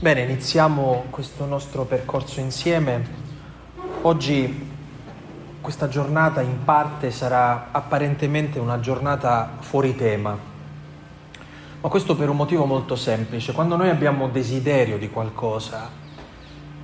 [0.00, 3.04] Bene, iniziamo questo nostro percorso insieme.
[4.00, 4.70] Oggi
[5.60, 10.38] questa giornata in parte sarà apparentemente una giornata fuori tema,
[11.82, 13.52] ma questo per un motivo molto semplice.
[13.52, 15.90] Quando noi abbiamo desiderio di qualcosa,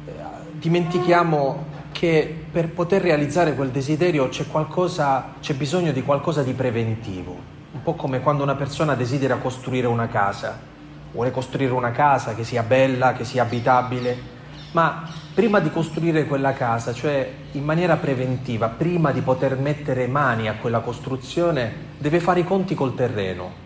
[0.04, 0.12] eh,
[0.52, 7.34] dimentichiamo che per poter realizzare quel desiderio c'è, qualcosa, c'è bisogno di qualcosa di preventivo,
[7.72, 10.74] un po' come quando una persona desidera costruire una casa
[11.16, 14.34] vuole costruire una casa che sia bella, che sia abitabile,
[14.72, 20.46] ma prima di costruire quella casa, cioè in maniera preventiva, prima di poter mettere mani
[20.46, 23.64] a quella costruzione, deve fare i conti col terreno.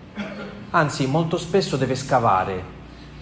[0.71, 2.63] Anzi, molto spesso deve scavare,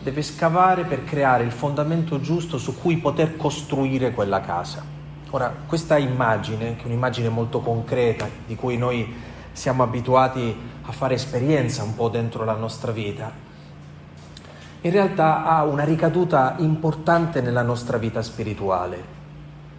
[0.03, 4.85] deve scavare per creare il fondamento giusto su cui poter costruire quella casa.
[5.31, 9.11] Ora, questa immagine, che è un'immagine molto concreta, di cui noi
[9.53, 13.48] siamo abituati a fare esperienza un po' dentro la nostra vita,
[14.81, 19.17] in realtà ha una ricaduta importante nella nostra vita spirituale.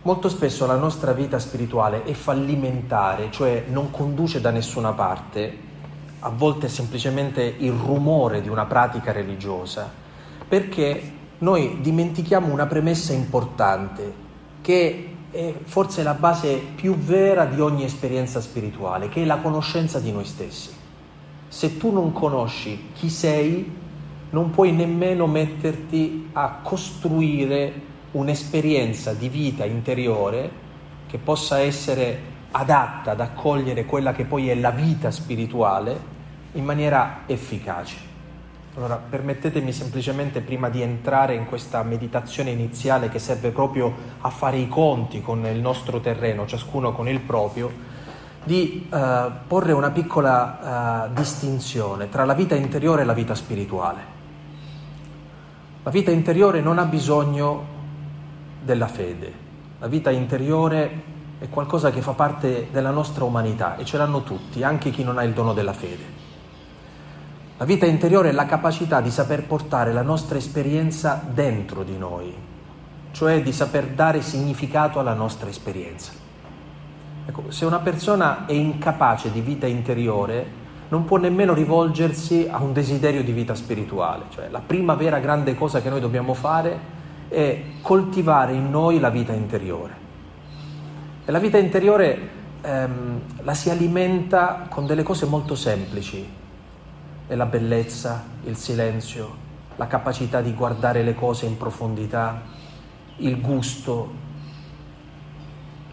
[0.02, 5.67] Molto spesso la nostra vita spirituale è fallimentare, cioè non conduce da nessuna parte,
[6.20, 9.89] a volte è semplicemente il rumore di una pratica religiosa,
[10.47, 14.27] perché noi dimentichiamo una premessa importante,
[14.61, 20.00] che è forse la base più vera di ogni esperienza spirituale, che è la conoscenza
[20.00, 20.72] di noi stessi.
[21.47, 23.77] Se tu non conosci chi sei,
[24.31, 30.67] non puoi nemmeno metterti a costruire un'esperienza di vita interiore
[31.08, 36.17] che possa essere adatta ad accogliere quella che poi è la vita spirituale
[36.53, 38.08] in maniera efficace.
[38.75, 44.58] Allora, permettetemi semplicemente prima di entrare in questa meditazione iniziale che serve proprio a fare
[44.58, 47.71] i conti con il nostro terreno, ciascuno con il proprio,
[48.43, 48.97] di uh,
[49.47, 54.19] porre una piccola uh, distinzione tra la vita interiore e la vita spirituale.
[55.90, 57.66] La vita interiore non ha bisogno
[58.62, 59.34] della fede,
[59.80, 61.02] la vita interiore
[61.40, 65.17] è qualcosa che fa parte della nostra umanità e ce l'hanno tutti, anche chi non
[65.17, 66.04] ha il dono della fede.
[67.58, 72.36] La vita interiore è la capacità di saper portare la nostra esperienza dentro di noi,
[73.10, 76.11] cioè di saper dare significato alla nostra esperienza.
[77.26, 82.73] Ecco, se una persona è incapace di vita interiore, non può nemmeno rivolgersi a un
[82.73, 84.26] desiderio di vita spirituale.
[84.30, 89.10] Cioè, la prima vera grande cosa che noi dobbiamo fare è coltivare in noi la
[89.10, 90.08] vita interiore.
[91.26, 92.30] E la vita interiore
[92.61, 96.28] ehm, la si alimenta con delle cose molto semplici.
[97.28, 102.42] È la bellezza, il silenzio, la capacità di guardare le cose in profondità,
[103.17, 104.28] il gusto.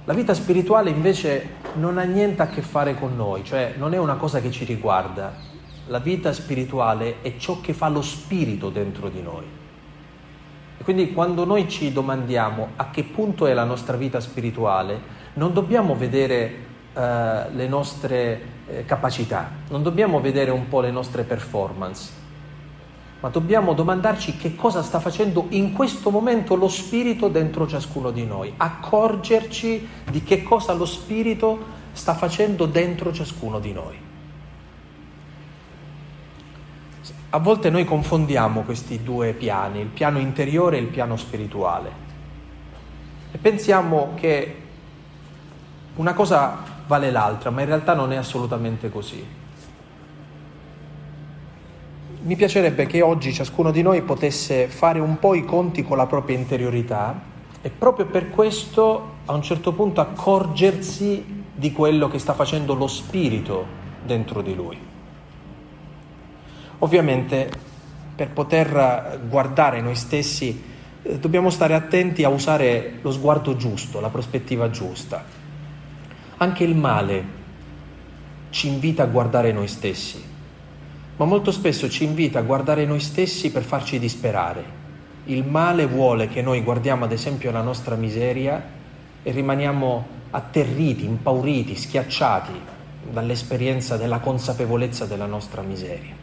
[0.07, 3.99] La vita spirituale invece non ha niente a che fare con noi, cioè non è
[3.99, 5.35] una cosa che ci riguarda.
[5.89, 9.45] La vita spirituale è ciò che fa lo spirito dentro di noi.
[10.79, 15.01] E quindi quando noi ci domandiamo a che punto è la nostra vita spirituale,
[15.35, 16.55] non dobbiamo vedere
[16.95, 17.01] uh,
[17.53, 22.13] le nostre eh, capacità, non dobbiamo vedere un po' le nostre performance,
[23.21, 28.27] ma dobbiamo domandarci che cosa sta facendo in questo momento lo Spirito dentro ciascuno di
[28.27, 34.05] noi, accorgerci di che cosa lo Spirito sta facendo dentro ciascuno di noi.
[37.31, 41.91] A volte noi confondiamo questi due piani, il piano interiore e il piano spirituale,
[43.33, 44.63] e pensiamo che
[45.97, 49.45] una cosa vale l'altra, ma in realtà non è assolutamente così
[52.27, 56.07] mi piacerebbe che oggi ciascuno di noi potesse fare un po' i conti con la
[56.07, 57.23] propria interiorità
[57.63, 62.89] e proprio per questo a un certo punto accorgersi di quello che sta facendo lo
[62.89, 63.65] spirito
[64.05, 64.77] dentro di lui.
[66.81, 67.49] Ovviamente
[68.17, 70.65] per poter guardare noi stessi
[71.03, 75.25] eh, dobbiamo stare attenti a usare lo sguardo giusto, la prospettiva giusta.
[76.39, 77.25] Anche il male
[78.51, 80.35] ci invita a guardare noi stessi
[81.17, 84.85] ma molto spesso ci invita a guardare noi stessi per farci disperare.
[85.25, 88.63] Il male vuole che noi guardiamo ad esempio la nostra miseria
[89.23, 92.53] e rimaniamo atterriti, impauriti, schiacciati
[93.11, 96.15] dall'esperienza della consapevolezza della nostra miseria.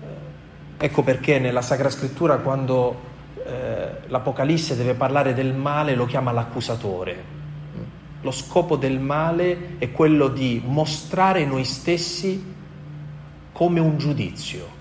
[0.00, 3.10] Eh, ecco perché nella Sacra Scrittura quando
[3.44, 7.40] eh, l'Apocalisse deve parlare del male lo chiama l'accusatore.
[8.22, 12.51] Lo scopo del male è quello di mostrare noi stessi
[13.52, 14.80] come un giudizio,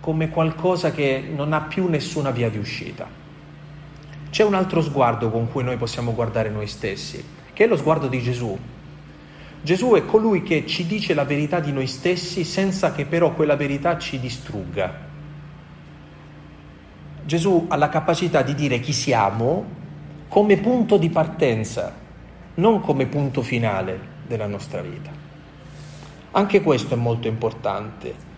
[0.00, 3.06] come qualcosa che non ha più nessuna via di uscita.
[4.30, 7.22] C'è un altro sguardo con cui noi possiamo guardare noi stessi,
[7.52, 8.58] che è lo sguardo di Gesù.
[9.62, 13.56] Gesù è colui che ci dice la verità di noi stessi senza che però quella
[13.56, 15.10] verità ci distrugga.
[17.24, 19.80] Gesù ha la capacità di dire chi siamo
[20.28, 21.94] come punto di partenza,
[22.54, 25.21] non come punto finale della nostra vita.
[26.34, 28.30] Anche questo è molto importante.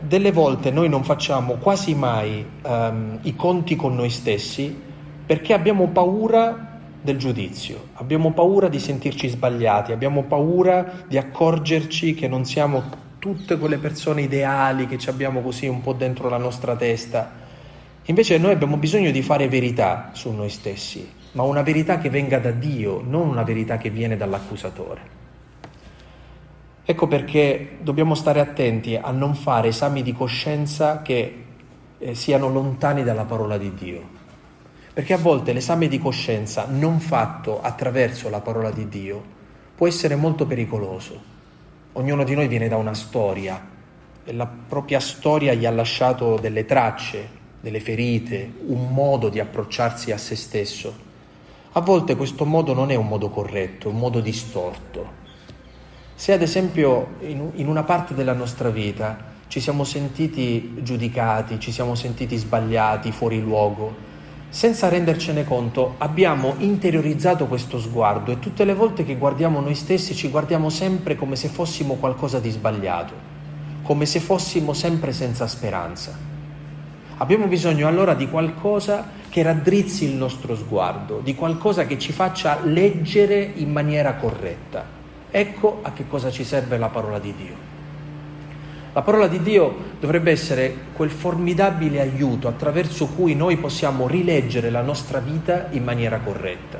[0.00, 4.76] Delle volte noi non facciamo quasi mai um, i conti con noi stessi
[5.24, 12.26] perché abbiamo paura del giudizio, abbiamo paura di sentirci sbagliati, abbiamo paura di accorgerci che
[12.26, 12.82] non siamo
[13.20, 17.30] tutte quelle persone ideali che ci abbiamo così un po' dentro la nostra testa.
[18.06, 22.40] Invece noi abbiamo bisogno di fare verità su noi stessi, ma una verità che venga
[22.40, 25.17] da Dio, non una verità che viene dall'accusatore.
[26.90, 31.44] Ecco perché dobbiamo stare attenti a non fare esami di coscienza che
[31.98, 34.00] eh, siano lontani dalla parola di Dio.
[34.94, 39.22] Perché a volte l'esame di coscienza non fatto attraverso la parola di Dio
[39.74, 41.20] può essere molto pericoloso.
[41.92, 43.62] Ognuno di noi viene da una storia
[44.24, 47.28] e la propria storia gli ha lasciato delle tracce,
[47.60, 50.94] delle ferite, un modo di approcciarsi a se stesso.
[51.72, 55.26] A volte questo modo non è un modo corretto, è un modo distorto.
[56.18, 59.16] Se ad esempio in una parte della nostra vita
[59.46, 63.94] ci siamo sentiti giudicati, ci siamo sentiti sbagliati, fuori luogo,
[64.48, 70.16] senza rendercene conto abbiamo interiorizzato questo sguardo e tutte le volte che guardiamo noi stessi
[70.16, 73.12] ci guardiamo sempre come se fossimo qualcosa di sbagliato,
[73.84, 76.18] come se fossimo sempre senza speranza.
[77.18, 82.58] Abbiamo bisogno allora di qualcosa che raddrizzi il nostro sguardo, di qualcosa che ci faccia
[82.64, 84.97] leggere in maniera corretta.
[85.30, 87.66] Ecco a che cosa ci serve la parola di Dio.
[88.92, 94.80] La parola di Dio dovrebbe essere quel formidabile aiuto attraverso cui noi possiamo rileggere la
[94.80, 96.78] nostra vita in maniera corretta.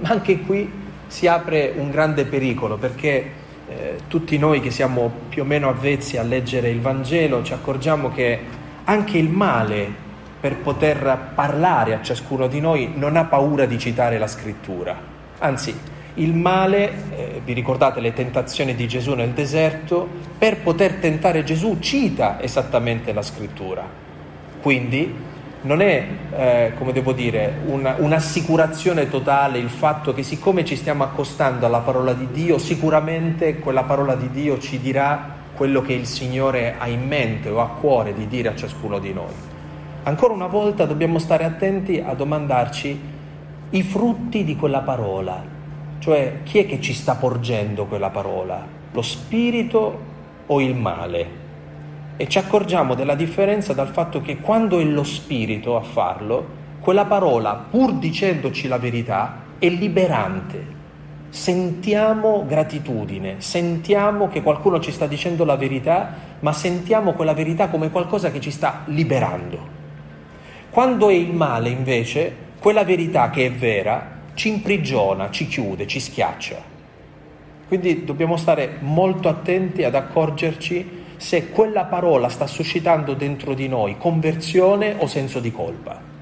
[0.00, 0.70] Ma anche qui
[1.06, 3.30] si apre un grande pericolo perché
[3.68, 8.10] eh, tutti noi che siamo più o meno avvezzi a leggere il Vangelo ci accorgiamo
[8.10, 8.38] che
[8.84, 10.02] anche il male
[10.40, 14.94] per poter parlare a ciascuno di noi non ha paura di citare la scrittura.
[15.38, 15.74] Anzi,
[16.14, 20.08] il male, eh, vi ricordate le tentazioni di Gesù nel deserto,
[20.38, 23.84] per poter tentare Gesù cita esattamente la scrittura.
[24.60, 25.32] Quindi
[25.62, 26.06] non è,
[26.36, 31.80] eh, come devo dire, una, un'assicurazione totale il fatto che siccome ci stiamo accostando alla
[31.80, 36.86] parola di Dio, sicuramente quella parola di Dio ci dirà quello che il Signore ha
[36.88, 39.32] in mente o ha cuore di dire a ciascuno di noi.
[40.02, 43.00] Ancora una volta dobbiamo stare attenti a domandarci
[43.70, 45.42] i frutti di quella parola,
[46.04, 48.62] cioè chi è che ci sta porgendo quella parola?
[48.92, 50.00] Lo spirito
[50.44, 51.26] o il male?
[52.18, 56.46] E ci accorgiamo della differenza dal fatto che quando è lo spirito a farlo,
[56.80, 60.66] quella parola, pur dicendoci la verità, è liberante.
[61.30, 67.88] Sentiamo gratitudine, sentiamo che qualcuno ci sta dicendo la verità, ma sentiamo quella verità come
[67.88, 69.58] qualcosa che ci sta liberando.
[70.68, 76.00] Quando è il male, invece, quella verità che è vera ci imprigiona, ci chiude, ci
[76.00, 76.72] schiaccia.
[77.66, 83.96] Quindi dobbiamo stare molto attenti ad accorgerci se quella parola sta suscitando dentro di noi
[83.96, 86.12] conversione o senso di colpa.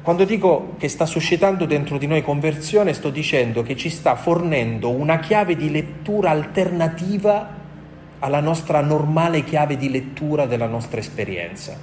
[0.00, 4.88] Quando dico che sta suscitando dentro di noi conversione, sto dicendo che ci sta fornendo
[4.90, 7.56] una chiave di lettura alternativa
[8.20, 11.76] alla nostra normale chiave di lettura della nostra esperienza.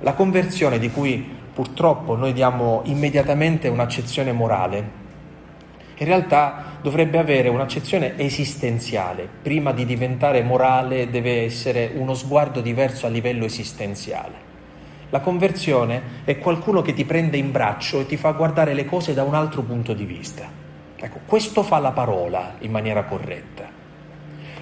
[0.00, 4.90] La conversione di cui purtroppo noi diamo immediatamente un'accezione morale.
[5.96, 9.28] In realtà dovrebbe avere un'accezione esistenziale.
[9.42, 14.34] Prima di diventare morale deve essere uno sguardo diverso a livello esistenziale.
[15.10, 19.12] La conversione è qualcuno che ti prende in braccio e ti fa guardare le cose
[19.12, 20.48] da un altro punto di vista.
[20.94, 23.68] Ecco, questo fa la parola in maniera corretta.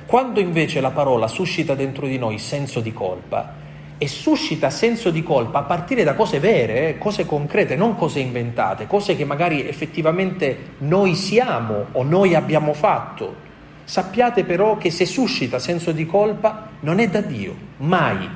[0.07, 3.65] Quando invece la parola suscita dentro di noi senso di colpa,
[3.99, 8.21] e suscita senso di colpa a partire da cose vere, eh, cose concrete, non cose
[8.21, 13.45] inventate, cose che magari effettivamente noi siamo o noi abbiamo fatto.
[13.85, 18.29] Sappiate però che se suscita senso di colpa non è da Dio, mai,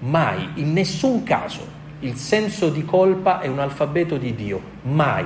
[0.00, 1.76] mai, in nessun caso.
[2.00, 5.24] Il senso di colpa è un alfabeto di Dio, mai.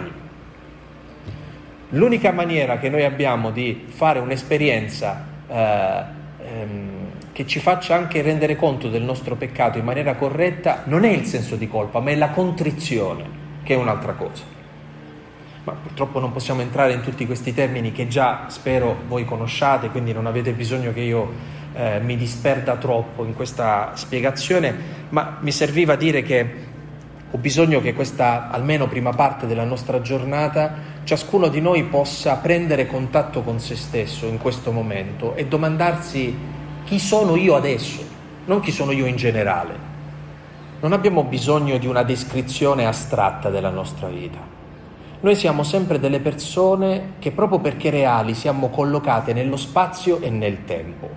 [1.90, 6.02] L'unica maniera che noi abbiamo di fare un'esperienza eh,
[6.38, 6.91] ehm,
[7.32, 11.24] che ci faccia anche rendere conto del nostro peccato in maniera corretta non è il
[11.24, 13.24] senso di colpa, ma è la contrizione,
[13.62, 14.44] che è un'altra cosa.
[15.64, 20.12] Ma purtroppo non possiamo entrare in tutti questi termini che già spero voi conosciate, quindi
[20.12, 21.30] non avete bisogno che io
[21.74, 24.74] eh, mi disperda troppo in questa spiegazione,
[25.08, 26.70] ma mi serviva dire che
[27.30, 30.74] ho bisogno che questa, almeno prima parte della nostra giornata,
[31.04, 36.60] ciascuno di noi possa prendere contatto con se stesso in questo momento e domandarsi
[36.92, 38.04] chi sono io adesso?
[38.44, 39.72] non chi sono io in generale.
[40.80, 44.36] Non abbiamo bisogno di una descrizione astratta della nostra vita.
[45.20, 50.66] Noi siamo sempre delle persone che proprio perché reali siamo collocate nello spazio e nel
[50.66, 51.08] tempo.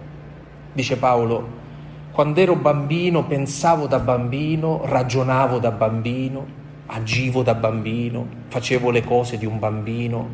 [0.71, 1.45] Dice Paolo,
[2.11, 6.45] quando ero bambino pensavo da bambino, ragionavo da bambino,
[6.85, 10.29] agivo da bambino, facevo le cose di un bambino.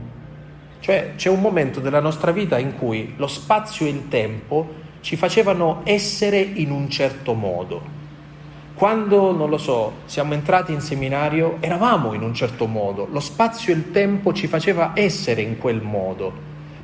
[0.82, 5.16] Cioè c'è un momento della nostra vita in cui lo spazio e il tempo ci
[5.16, 8.00] facevano essere in un certo modo.
[8.74, 13.74] Quando, non lo so, siamo entrati in seminario, eravamo in un certo modo, lo spazio
[13.74, 16.34] e il tempo ci faceva essere in quel modo,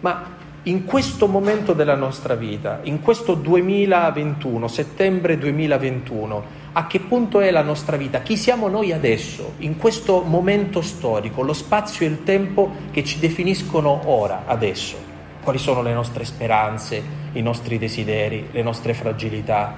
[0.01, 6.43] ma in questo momento della nostra vita, in questo 2021, settembre 2021,
[6.74, 8.19] a che punto è la nostra vita?
[8.19, 13.17] Chi siamo noi adesso, in questo momento storico, lo spazio e il tempo che ci
[13.17, 15.07] definiscono ora, adesso?
[15.48, 17.01] Quali sono le nostre speranze,
[17.32, 19.75] i nostri desideri, le nostre fragilità?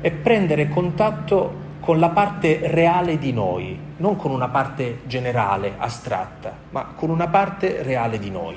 [0.00, 6.52] E prendere contatto con la parte reale di noi, non con una parte generale, astratta,
[6.70, 8.56] ma con una parte reale di noi.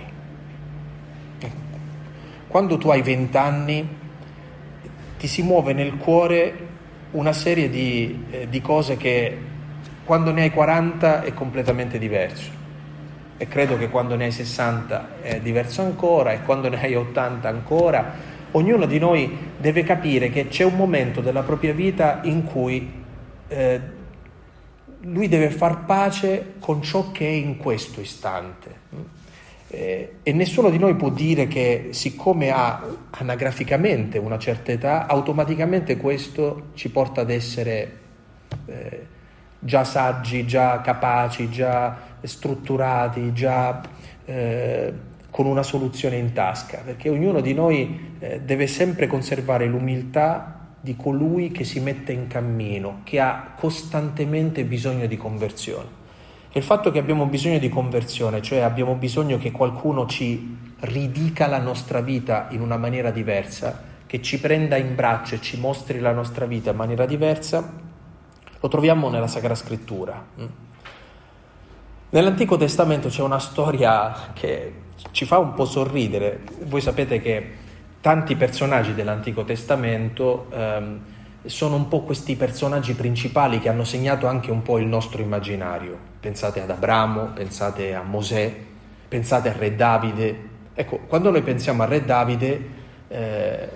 [2.48, 3.88] Quando tu hai vent'anni
[5.16, 6.68] ti si muove nel cuore
[7.12, 9.38] una serie di, eh, di cose che
[10.04, 12.57] quando ne hai 40 è completamente diverso
[13.38, 17.48] e credo che quando ne hai 60 è diverso ancora e quando ne hai 80
[17.48, 18.36] ancora.
[18.52, 22.92] Ognuno di noi deve capire che c'è un momento della propria vita in cui
[23.48, 23.82] eh,
[25.02, 28.76] lui deve far pace con ciò che è in questo istante.
[29.70, 35.98] Eh, e nessuno di noi può dire che siccome ha anagraficamente una certa età, automaticamente
[35.98, 37.98] questo ci porta ad essere
[38.66, 39.06] eh,
[39.60, 43.82] già saggi, già capaci, già strutturati, già
[44.26, 44.94] eh,
[45.30, 50.96] con una soluzione in tasca, perché ognuno di noi eh, deve sempre conservare l'umiltà di
[50.96, 56.06] colui che si mette in cammino, che ha costantemente bisogno di conversione.
[56.52, 61.48] E il fatto che abbiamo bisogno di conversione, cioè abbiamo bisogno che qualcuno ci ridica
[61.48, 66.00] la nostra vita in una maniera diversa, che ci prenda in braccio e ci mostri
[66.00, 67.86] la nostra vita in maniera diversa,
[68.60, 70.26] lo troviamo nella Sacra Scrittura.
[72.10, 74.74] Nell'Antico Testamento c'è una storia che
[75.12, 76.40] ci fa un po' sorridere.
[76.64, 77.52] Voi sapete che
[78.00, 81.00] tanti personaggi dell'Antico Testamento ehm,
[81.44, 85.98] sono un po' questi personaggi principali che hanno segnato anche un po' il nostro immaginario.
[86.22, 88.56] Pensate ad Abramo, pensate a Mosè,
[89.06, 90.50] pensate a Re Davide.
[90.76, 92.70] Ecco, quando noi pensiamo a Re Davide,
[93.10, 93.70] eh,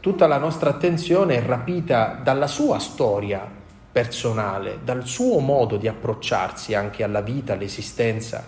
[0.00, 3.62] tutta la nostra attenzione è rapita dalla sua storia
[3.94, 8.44] personale, dal suo modo di approcciarsi anche alla vita, all'esistenza.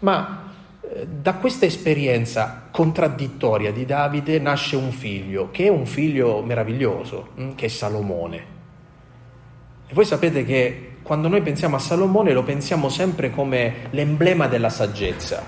[0.00, 6.42] Ma eh, da questa esperienza contraddittoria di Davide nasce un figlio, che è un figlio
[6.42, 8.36] meraviglioso, mm, che è Salomone.
[9.86, 14.68] E voi sapete che quando noi pensiamo a Salomone lo pensiamo sempre come l'emblema della
[14.68, 15.44] saggezza,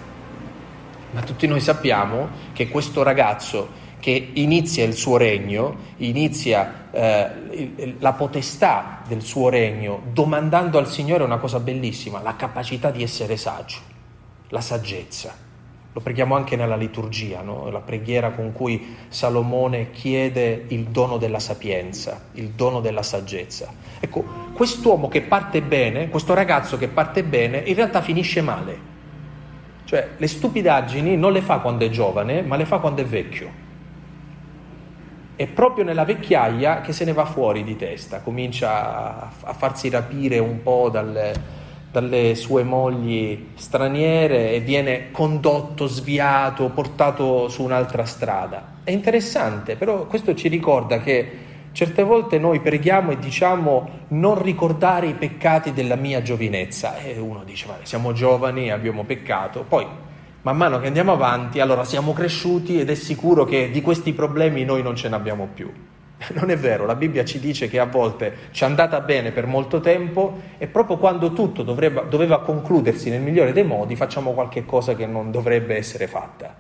[1.11, 8.13] ma tutti noi sappiamo che questo ragazzo che inizia il suo regno, inizia eh, la
[8.13, 13.93] potestà del suo regno, domandando al Signore una cosa bellissima, la capacità di essere saggio
[14.49, 15.35] la saggezza.
[15.91, 17.71] Lo preghiamo anche nella liturgia, no?
[17.71, 23.73] la preghiera con cui Salomone chiede il dono della sapienza, il dono della saggezza.
[24.01, 28.93] Ecco, quest'uomo che parte bene, questo ragazzo che parte bene, in realtà finisce male.
[29.85, 33.64] Cioè, le stupidaggini non le fa quando è giovane, ma le fa quando è vecchio.
[35.37, 40.39] È proprio nella vecchiaia che se ne va fuori di testa, comincia a farsi rapire
[40.39, 41.63] un po' dalle
[41.95, 48.79] dalle sue mogli straniere e viene condotto, sviato, portato su un'altra strada.
[48.83, 51.31] È interessante, però questo ci ricorda che
[51.71, 57.45] certe volte noi preghiamo e diciamo non ricordare i peccati della mia giovinezza e uno
[57.45, 59.87] dice ma siamo giovani, abbiamo peccato, poi
[60.45, 64.65] man mano che andiamo avanti allora siamo cresciuti ed è sicuro che di questi problemi
[64.65, 65.71] noi non ce ne abbiamo più.
[66.35, 69.47] Non è vero, la Bibbia ci dice che a volte ci è andata bene per
[69.47, 74.65] molto tempo e proprio quando tutto dovrebbe, doveva concludersi nel migliore dei modi facciamo qualche
[74.65, 76.55] cosa che non dovrebbe essere fatta.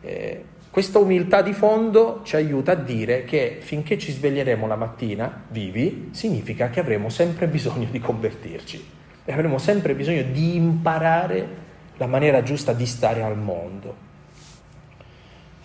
[0.00, 5.44] Eh, questa umiltà di fondo ci aiuta a dire che finché ci sveglieremo la mattina
[5.48, 8.88] vivi, significa che avremo sempre bisogno di convertirci
[9.24, 11.61] e avremo sempre bisogno di imparare
[12.02, 13.94] la maniera giusta di stare al mondo.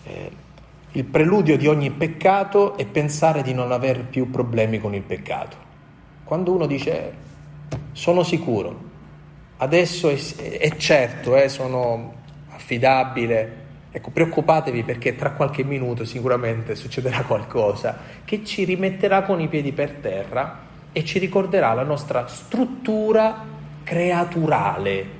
[0.04, 0.30] Eh,
[0.92, 5.56] il preludio di ogni peccato è pensare di non avere più problemi con il peccato.
[6.22, 7.26] Quando uno dice
[7.90, 8.86] sono sicuro,
[9.56, 12.14] adesso è, è certo, eh, sono
[12.50, 19.48] affidabile, Ecco, preoccupatevi perché tra qualche minuto sicuramente succederà qualcosa che ci rimetterà con i
[19.48, 20.58] piedi per terra
[20.92, 23.44] e ci ricorderà la nostra struttura
[23.82, 25.17] creaturale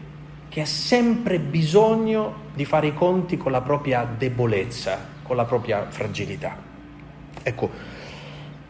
[0.49, 5.87] che ha sempre bisogno di fare i conti con la propria debolezza, con la propria
[5.88, 6.57] fragilità.
[7.43, 7.71] Ecco,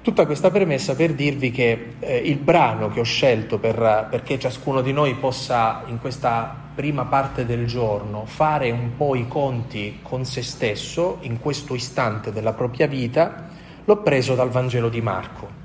[0.03, 4.81] tutta questa premessa per dirvi che eh, il brano che ho scelto per, perché ciascuno
[4.81, 10.25] di noi possa in questa prima parte del giorno fare un po' i conti con
[10.25, 13.49] se stesso in questo istante della propria vita,
[13.85, 15.58] l'ho preso dal Vangelo di Marco.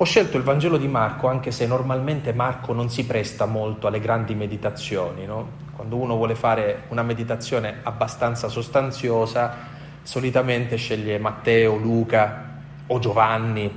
[0.00, 4.00] Ho scelto il Vangelo di Marco anche se normalmente Marco non si presta molto alle
[4.00, 5.26] grandi meditazioni.
[5.26, 5.46] No?
[5.76, 9.54] Quando uno vuole fare una meditazione abbastanza sostanziosa,
[10.00, 13.70] solitamente sceglie Matteo, Luca o Giovanni.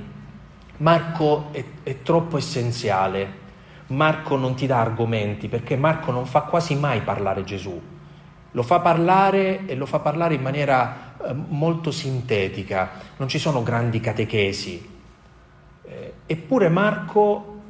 [0.78, 3.42] Marco è, è troppo essenziale.
[3.88, 7.78] Marco non ti dà argomenti perché Marco non fa quasi mai parlare Gesù.
[8.50, 12.92] Lo fa parlare e lo fa parlare in maniera eh, molto sintetica.
[13.18, 14.92] Non ci sono grandi catechesi,
[16.26, 17.60] eppure Marco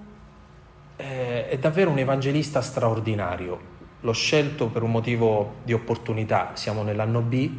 [0.96, 3.72] eh, è davvero un evangelista straordinario.
[4.00, 6.50] L'ho scelto per un motivo di opportunità.
[6.54, 7.50] Siamo nell'anno B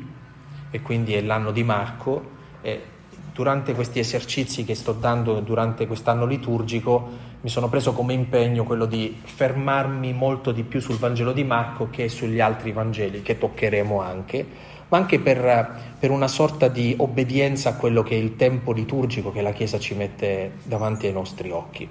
[0.69, 2.33] e quindi è l'anno di Marco.
[2.61, 2.93] E
[3.33, 8.85] durante questi esercizi che sto dando durante quest'anno liturgico mi sono preso come impegno quello
[8.85, 13.99] di fermarmi molto di più sul Vangelo di Marco che sugli altri Vangeli che toccheremo
[14.01, 14.47] anche
[14.87, 19.31] ma anche per, per, una sorta di obbedienza a quello che è il tempo liturgico
[19.31, 21.89] che la Chiesa ci mette davanti ai nostri occhi.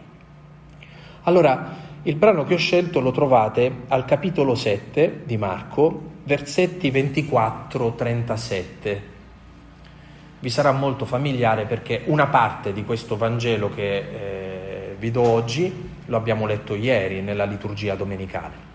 [1.22, 9.00] Allora, il brano che ho scelto lo trovate al capitolo 7 di Marco, versetti 24-37.
[10.40, 15.92] Vi sarà molto familiare perché una parte di questo Vangelo che eh, vi do oggi
[16.06, 18.72] lo abbiamo letto ieri nella liturgia domenicale.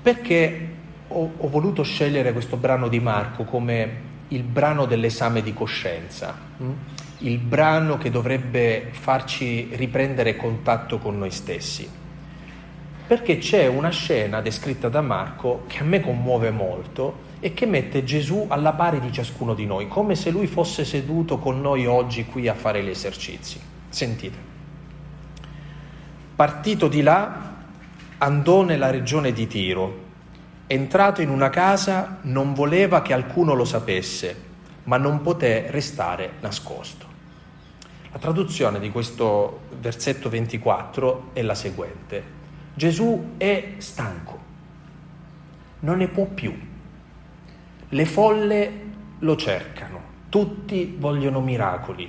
[0.00, 0.68] Perché
[1.14, 6.72] ho, ho voluto scegliere questo brano di Marco come il brano dell'esame di coscienza, mm?
[7.18, 11.88] il brano che dovrebbe farci riprendere contatto con noi stessi.
[13.06, 18.02] Perché c'è una scena descritta da Marco che a me commuove molto e che mette
[18.02, 22.24] Gesù alla pari di ciascuno di noi, come se lui fosse seduto con noi oggi
[22.24, 23.60] qui a fare gli esercizi.
[23.90, 24.52] Sentite.
[26.34, 27.52] Partito di là,
[28.18, 30.03] andò nella regione di Tiro
[30.66, 34.34] Entrato in una casa non voleva che alcuno lo sapesse,
[34.84, 37.06] ma non poté restare nascosto.
[38.10, 42.22] La traduzione di questo versetto 24 è la seguente.
[42.74, 44.38] Gesù è stanco,
[45.80, 46.56] non ne può più.
[47.88, 48.72] Le folle
[49.18, 50.00] lo cercano,
[50.30, 52.08] tutti vogliono miracoli,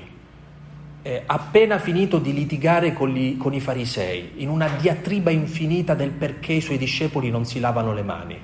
[1.06, 6.10] eh, appena finito di litigare con, gli, con i farisei, in una diatriba infinita del
[6.10, 8.42] perché i suoi discepoli non si lavano le mani.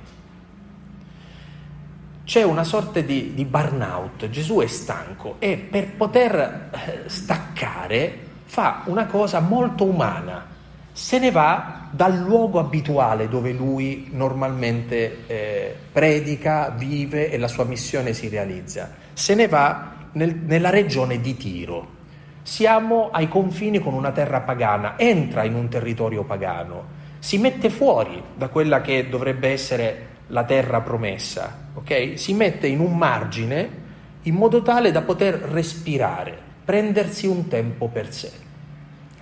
[2.23, 8.83] C'è una sorta di, di burnout, Gesù è stanco e per poter eh, staccare fa
[8.85, 10.45] una cosa molto umana,
[10.91, 17.63] se ne va dal luogo abituale dove lui normalmente eh, predica, vive e la sua
[17.63, 22.00] missione si realizza, se ne va nel, nella regione di Tiro.
[22.43, 28.21] Siamo ai confini con una terra pagana, entra in un territorio pagano, si mette fuori
[28.35, 32.13] da quella che dovrebbe essere la terra promessa, ok?
[32.17, 33.79] Si mette in un margine
[34.23, 38.31] in modo tale da poter respirare, prendersi un tempo per sé.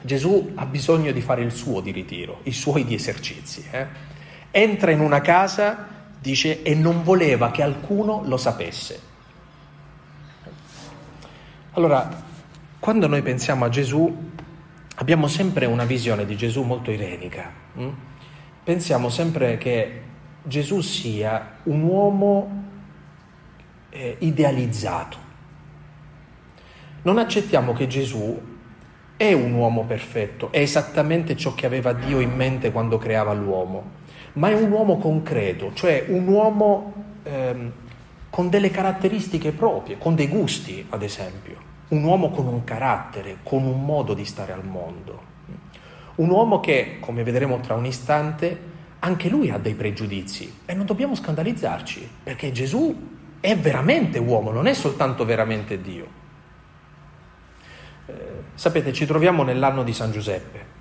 [0.01, 3.65] Gesù ha bisogno di fare il suo di ritiro, i suoi di esercizi.
[3.69, 3.85] Eh?
[4.51, 5.87] Entra in una casa,
[6.19, 9.07] dice, e non voleva che alcuno lo sapesse.
[11.71, 12.27] Allora,
[12.79, 14.31] quando noi pensiamo a Gesù,
[14.95, 17.51] abbiamo sempre una visione di Gesù molto irenica.
[17.73, 17.89] Hm?
[18.63, 20.01] Pensiamo sempre che
[20.43, 22.63] Gesù sia un uomo
[23.89, 25.17] eh, idealizzato.
[27.01, 28.41] Non accettiamo che Gesù
[29.17, 33.91] è un uomo perfetto, è esattamente ciò che aveva Dio in mente quando creava l'uomo,
[34.33, 37.71] ma è un uomo concreto, cioè un uomo ehm,
[38.29, 43.63] con delle caratteristiche proprie, con dei gusti, ad esempio un uomo con un carattere, con
[43.63, 45.27] un modo di stare al mondo.
[46.15, 48.67] Un uomo che, come vedremo tra un istante,
[48.99, 53.07] anche lui ha dei pregiudizi e non dobbiamo scandalizzarci, perché Gesù
[53.39, 56.07] è veramente uomo, non è soltanto veramente Dio.
[58.05, 58.13] Eh,
[58.53, 60.77] sapete, ci troviamo nell'anno di San Giuseppe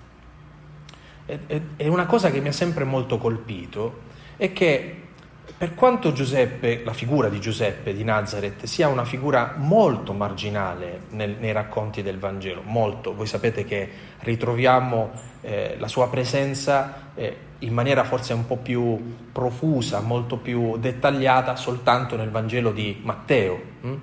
[1.28, 4.06] e una cosa che mi ha sempre molto colpito
[4.38, 5.07] è che
[5.56, 11.36] per quanto Giuseppe, la figura di Giuseppe di Nazareth sia una figura molto marginale nel,
[11.38, 13.88] nei racconti del Vangelo, molto, voi sapete che
[14.20, 20.76] ritroviamo eh, la sua presenza eh, in maniera forse un po' più profusa, molto più
[20.76, 23.60] dettagliata soltanto nel Vangelo di Matteo.
[23.80, 23.94] Hm?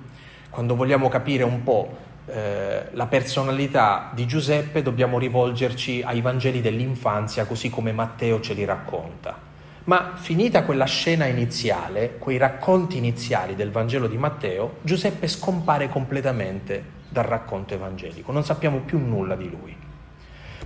[0.50, 7.46] Quando vogliamo capire un po' eh, la personalità di Giuseppe dobbiamo rivolgerci ai Vangeli dell'infanzia
[7.46, 9.45] così come Matteo ce li racconta.
[9.86, 16.94] Ma finita quella scena iniziale, quei racconti iniziali del Vangelo di Matteo, Giuseppe scompare completamente
[17.08, 19.76] dal racconto evangelico, non sappiamo più nulla di lui.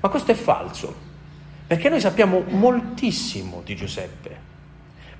[0.01, 0.95] Ma questo è falso,
[1.67, 4.35] perché noi sappiamo moltissimo di Giuseppe,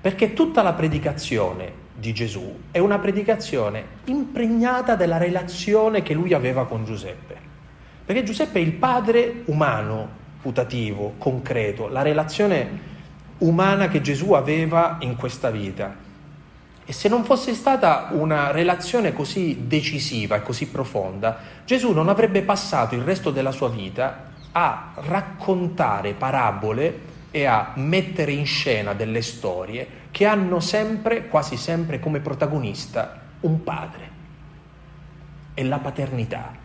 [0.01, 6.65] perché tutta la predicazione di Gesù è una predicazione impregnata della relazione che lui aveva
[6.65, 7.37] con Giuseppe.
[8.03, 10.09] Perché Giuseppe è il padre umano,
[10.41, 12.89] putativo, concreto, la relazione
[13.41, 16.09] umana che Gesù aveva in questa vita.
[16.83, 22.41] E se non fosse stata una relazione così decisiva e così profonda, Gesù non avrebbe
[22.41, 29.21] passato il resto della sua vita a raccontare parabole e a mettere in scena delle
[29.21, 34.09] storie che hanno sempre, quasi sempre, come protagonista un padre
[35.53, 36.60] e la paternità.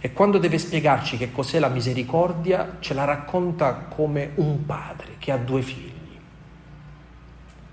[0.00, 5.32] E quando deve spiegarci che cos'è la misericordia, ce la racconta come un padre che
[5.32, 5.96] ha due figli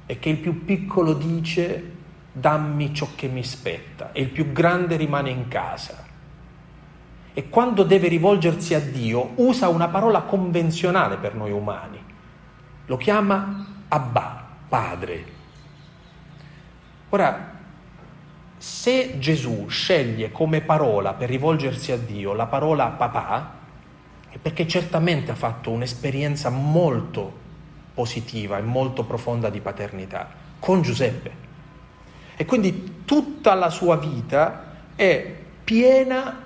[0.07, 1.93] e che il più piccolo dice
[2.31, 6.03] dammi ciò che mi spetta e il più grande rimane in casa.
[7.33, 12.01] E quando deve rivolgersi a Dio usa una parola convenzionale per noi umani.
[12.85, 15.25] Lo chiama Abba, padre.
[17.09, 17.54] Ora,
[18.57, 23.53] se Gesù sceglie come parola per rivolgersi a Dio la parola papà,
[24.29, 27.43] è perché certamente ha fatto un'esperienza molto
[27.93, 31.43] positiva e molto profonda di paternità con Giuseppe.
[32.35, 36.43] E quindi tutta la sua vita è piena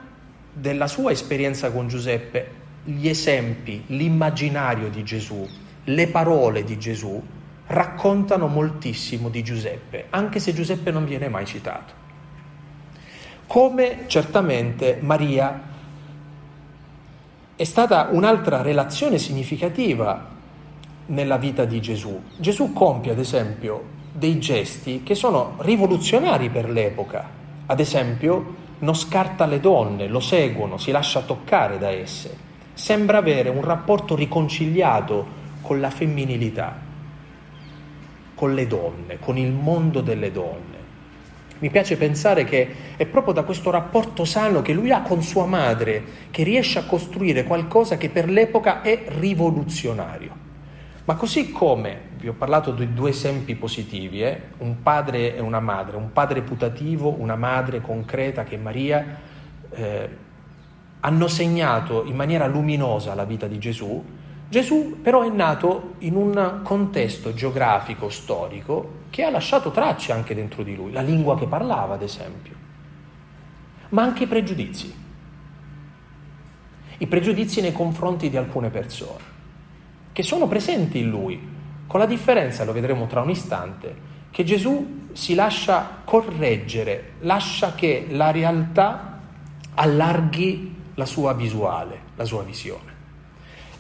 [0.52, 5.48] della sua esperienza con Giuseppe, gli esempi, l'immaginario di Gesù,
[5.86, 7.22] le parole di Gesù
[7.70, 11.94] raccontano moltissimo di Giuseppe, anche se Giuseppe non viene mai citato.
[13.46, 15.62] Come certamente Maria
[17.56, 20.28] è stata un'altra relazione significativa
[21.08, 22.20] nella vita di Gesù.
[22.38, 27.30] Gesù compie, ad esempio, dei gesti che sono rivoluzionari per l'epoca.
[27.68, 32.36] Ad esempio, non scarta le donne, lo seguono, si lascia toccare da esse.
[32.74, 36.88] Sembra avere un rapporto riconciliato con la femminilità
[38.40, 40.78] con le donne, con il mondo delle donne.
[41.60, 45.46] Mi piace pensare che è proprio da questo rapporto sano che lui ha con sua
[45.46, 50.34] madre che riesce a costruire qualcosa che per l'epoca è rivoluzionario.
[51.04, 54.42] Ma così come vi ho parlato di due esempi positivi, eh?
[54.60, 59.20] un padre e una madre, un padre putativo, una madre concreta che è Maria,
[59.72, 60.10] eh,
[61.02, 64.02] hanno segnato in maniera luminosa la vita di Gesù,
[64.50, 70.64] Gesù però è nato in un contesto geografico, storico, che ha lasciato tracce anche dentro
[70.64, 72.56] di lui, la lingua che parlava ad esempio,
[73.90, 74.94] ma anche i pregiudizi,
[76.98, 79.24] i pregiudizi nei confronti di alcune persone,
[80.12, 81.40] che sono presenti in lui,
[81.86, 88.08] con la differenza, lo vedremo tra un istante, che Gesù si lascia correggere, lascia che
[88.10, 89.20] la realtà
[89.76, 92.89] allarghi la sua visuale, la sua visione.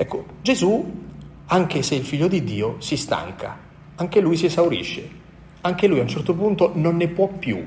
[0.01, 1.07] Ecco, Gesù,
[1.47, 3.57] anche se il figlio di Dio, si stanca,
[3.95, 5.09] anche lui si esaurisce,
[5.59, 7.57] anche lui a un certo punto non ne può più,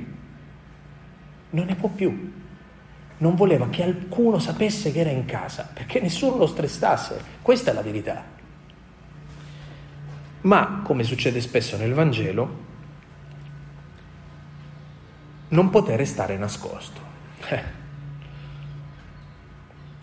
[1.51, 2.33] non ne può più.
[3.19, 7.75] Non voleva che qualcuno sapesse che era in casa, perché nessuno lo stressasse, questa è
[7.75, 8.25] la verità.
[10.41, 12.57] Ma, come succede spesso nel Vangelo,
[15.49, 17.01] non poté restare nascosto.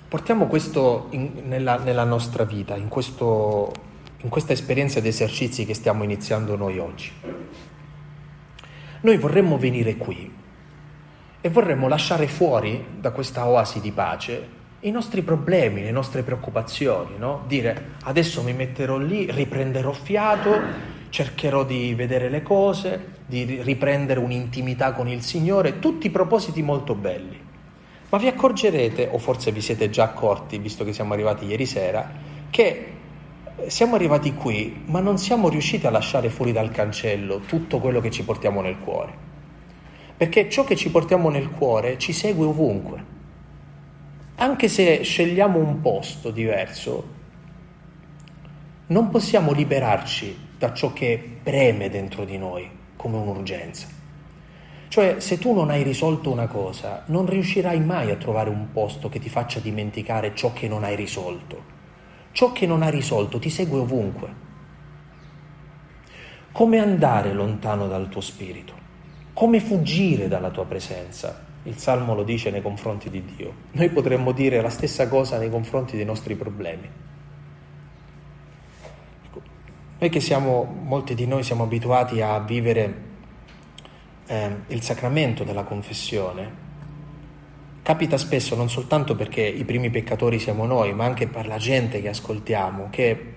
[0.10, 3.72] Portiamo questo in, nella, nella, nostra vita, in, questo,
[4.22, 7.12] in questa esperienza di esercizi che stiamo iniziando noi oggi.
[9.02, 10.34] Noi vorremmo venire qui
[11.39, 14.48] e vorremmo lasciare fuori da questa oasi di pace
[14.80, 17.43] i nostri problemi, le nostre preoccupazioni, no?
[17.45, 20.60] Dire adesso mi metterò lì, riprenderò fiato,
[21.10, 27.48] cercherò di vedere le cose, di riprendere un'intimità con il Signore, tutti propositi molto belli.
[28.10, 32.10] Ma vi accorgerete, o forse vi siete già accorti, visto che siamo arrivati ieri sera,
[32.50, 32.93] che
[33.67, 38.10] siamo arrivati qui, ma non siamo riusciti a lasciare fuori dal cancello tutto quello che
[38.10, 39.28] ci portiamo nel cuore.
[40.17, 43.17] Perché ciò che ci portiamo nel cuore ci segue ovunque.
[44.36, 47.17] Anche se scegliamo un posto diverso,
[48.88, 53.98] non possiamo liberarci da ciò che preme dentro di noi come un'urgenza.
[54.89, 59.08] Cioè, se tu non hai risolto una cosa, non riuscirai mai a trovare un posto
[59.08, 61.78] che ti faccia dimenticare ciò che non hai risolto.
[62.32, 64.47] Ciò che non hai risolto ti segue ovunque.
[66.52, 68.73] come andare lontano dal tuo spirito,
[69.34, 71.45] come fuggire dalla tua presenza.
[71.63, 73.54] Il Salmo lo dice nei confronti di Dio.
[73.71, 76.89] Noi potremmo dire la stessa cosa nei confronti dei nostri problemi.
[79.99, 83.08] Noi che siamo, molti di noi siamo abituati a vivere
[84.30, 86.68] eh, il sacramento della confessione,
[87.82, 92.00] capita spesso non soltanto perché i primi peccatori siamo noi, ma anche per la gente
[92.00, 93.34] che ascoltiamo, che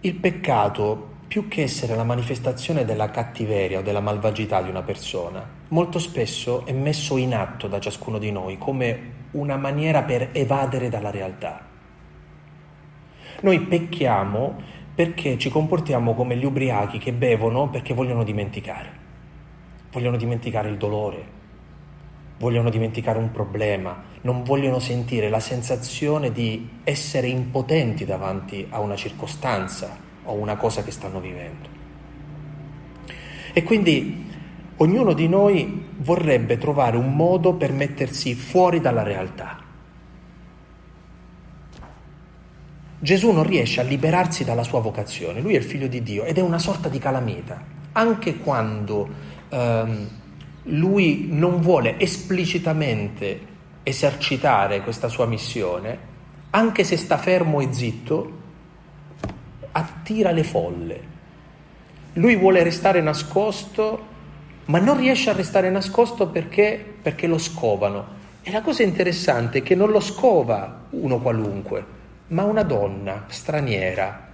[0.00, 5.48] il peccato, più che essere la manifestazione della cattiveria o della malvagità di una persona,
[5.68, 10.88] molto spesso è messo in atto da ciascuno di noi come una maniera per evadere
[10.88, 11.64] dalla realtà.
[13.42, 14.60] Noi pecchiamo
[14.92, 19.02] perché ci comportiamo come gli ubriachi che bevono perché vogliono dimenticare.
[19.94, 21.24] Vogliono dimenticare il dolore,
[22.38, 28.96] vogliono dimenticare un problema, non vogliono sentire la sensazione di essere impotenti davanti a una
[28.96, 31.68] circostanza o una cosa che stanno vivendo.
[33.52, 34.32] E quindi
[34.78, 39.62] ognuno di noi vorrebbe trovare un modo per mettersi fuori dalla realtà.
[42.98, 46.38] Gesù non riesce a liberarsi dalla sua vocazione, lui è il figlio di Dio ed
[46.38, 50.08] è una sorta di calamita, anche quando ehm,
[50.64, 53.52] lui non vuole esplicitamente
[53.82, 56.12] esercitare questa sua missione,
[56.50, 58.32] anche se sta fermo e zitto,
[59.72, 61.12] attira le folle.
[62.14, 64.12] Lui vuole restare nascosto,
[64.66, 68.22] ma non riesce a restare nascosto perché, perché lo scovano.
[68.42, 71.84] E la cosa interessante è che non lo scova uno qualunque,
[72.28, 74.28] ma una donna straniera,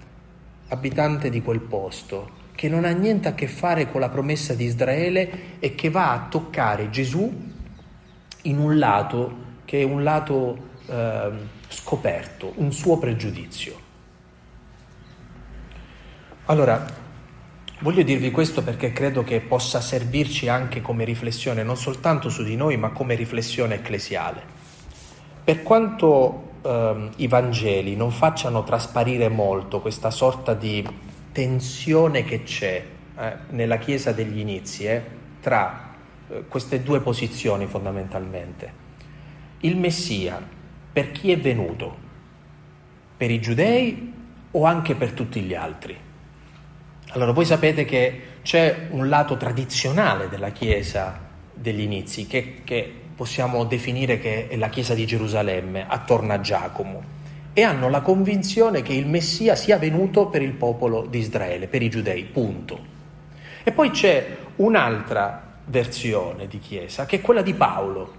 [0.69, 4.65] abitante di quel posto, che non ha niente a che fare con la promessa di
[4.67, 7.51] Israele e che va a toccare Gesù
[8.43, 11.31] in un lato che è un lato eh,
[11.69, 13.81] scoperto, un suo pregiudizio.
[16.45, 16.85] Allora,
[17.79, 22.57] voglio dirvi questo perché credo che possa servirci anche come riflessione, non soltanto su di
[22.57, 24.43] noi, ma come riflessione ecclesiale.
[25.43, 32.85] Per quanto ehm, i Vangeli non facciano trasparire molto questa sorta di tensione che c'è
[33.17, 35.03] eh, nella Chiesa degli inizi eh,
[35.41, 35.95] tra
[36.29, 38.73] eh, queste due posizioni fondamentalmente.
[39.61, 40.41] Il Messia,
[40.93, 42.09] per chi è venuto?
[43.17, 44.13] Per i giudei
[44.51, 45.97] o anche per tutti gli altri?
[47.11, 53.65] Allora voi sapete che c'è un lato tradizionale della Chiesa degli inizi che, che possiamo
[53.65, 57.03] definire che è la Chiesa di Gerusalemme, attorno a Giacomo,
[57.53, 61.83] e hanno la convinzione che il Messia sia venuto per il popolo di Israele, per
[61.83, 62.79] i giudei, punto.
[63.63, 68.19] E poi c'è un'altra versione di Chiesa, che è quella di Paolo.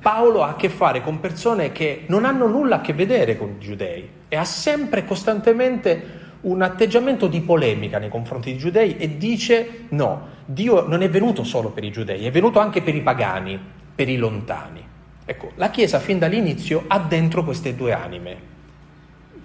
[0.00, 3.56] Paolo ha a che fare con persone che non hanno nulla a che vedere con
[3.58, 9.16] i giudei e ha sempre costantemente un atteggiamento di polemica nei confronti dei giudei e
[9.16, 13.02] dice no, Dio non è venuto solo per i giudei, è venuto anche per i
[13.02, 13.58] pagani
[13.94, 14.86] per i lontani.
[15.24, 18.47] Ecco, la Chiesa fin dall'inizio ha dentro queste due anime,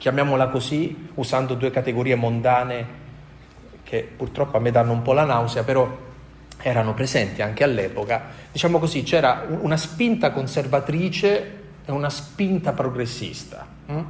[0.03, 2.85] chiamiamola così, usando due categorie mondane
[3.83, 5.89] che purtroppo a me danno un po' la nausea, però
[6.61, 8.21] erano presenti anche all'epoca.
[8.51, 14.01] Diciamo così, c'era una spinta conservatrice e una spinta progressista, hm?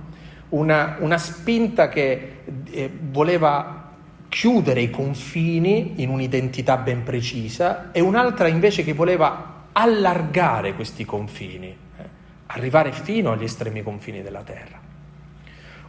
[0.49, 3.91] una, una spinta che eh, voleva
[4.29, 11.67] chiudere i confini in un'identità ben precisa e un'altra invece che voleva allargare questi confini,
[11.67, 12.03] eh,
[12.47, 14.82] arrivare fino agli estremi confini della terra.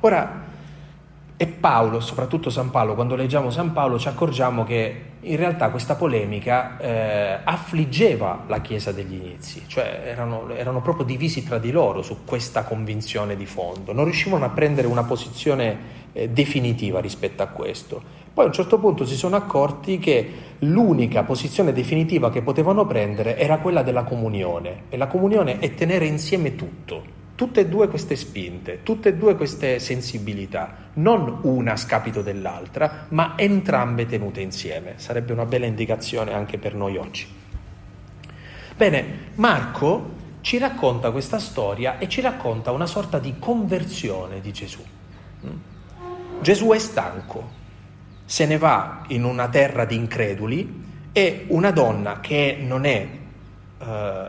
[0.05, 0.43] Ora,
[1.35, 5.95] e Paolo, soprattutto San Paolo, quando leggiamo San Paolo ci accorgiamo che in realtà questa
[5.95, 12.03] polemica eh, affliggeva la Chiesa degli inizi, cioè erano, erano, proprio divisi tra di loro
[12.03, 15.79] su questa convinzione di fondo, non riuscivano a prendere una posizione
[16.13, 18.03] eh, definitiva rispetto a questo.
[18.35, 23.39] Poi a un certo punto si sono accorti che l'unica posizione definitiva che potevano prendere
[23.39, 28.17] era quella della comunione e la comunione è tenere insieme tutto, tutte e due queste
[28.17, 34.95] spinte, tutte e due queste sensibilità, non una a scapito dell'altra, ma entrambe tenute insieme.
[34.97, 37.27] Sarebbe una bella indicazione anche per noi oggi.
[38.77, 44.83] Bene, Marco ci racconta questa storia e ci racconta una sorta di conversione di Gesù.
[46.41, 47.51] Gesù è stanco,
[48.25, 53.09] se ne va in una terra di increduli e una donna che non è
[53.79, 54.29] eh,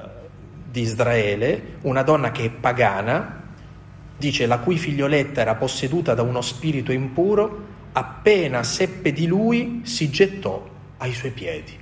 [0.76, 3.44] di Israele, una donna che è pagana,
[4.18, 10.10] dice la cui figlioletta era posseduta da uno spirito impuro, appena seppe di lui si
[10.10, 11.78] gettò ai suoi piedi.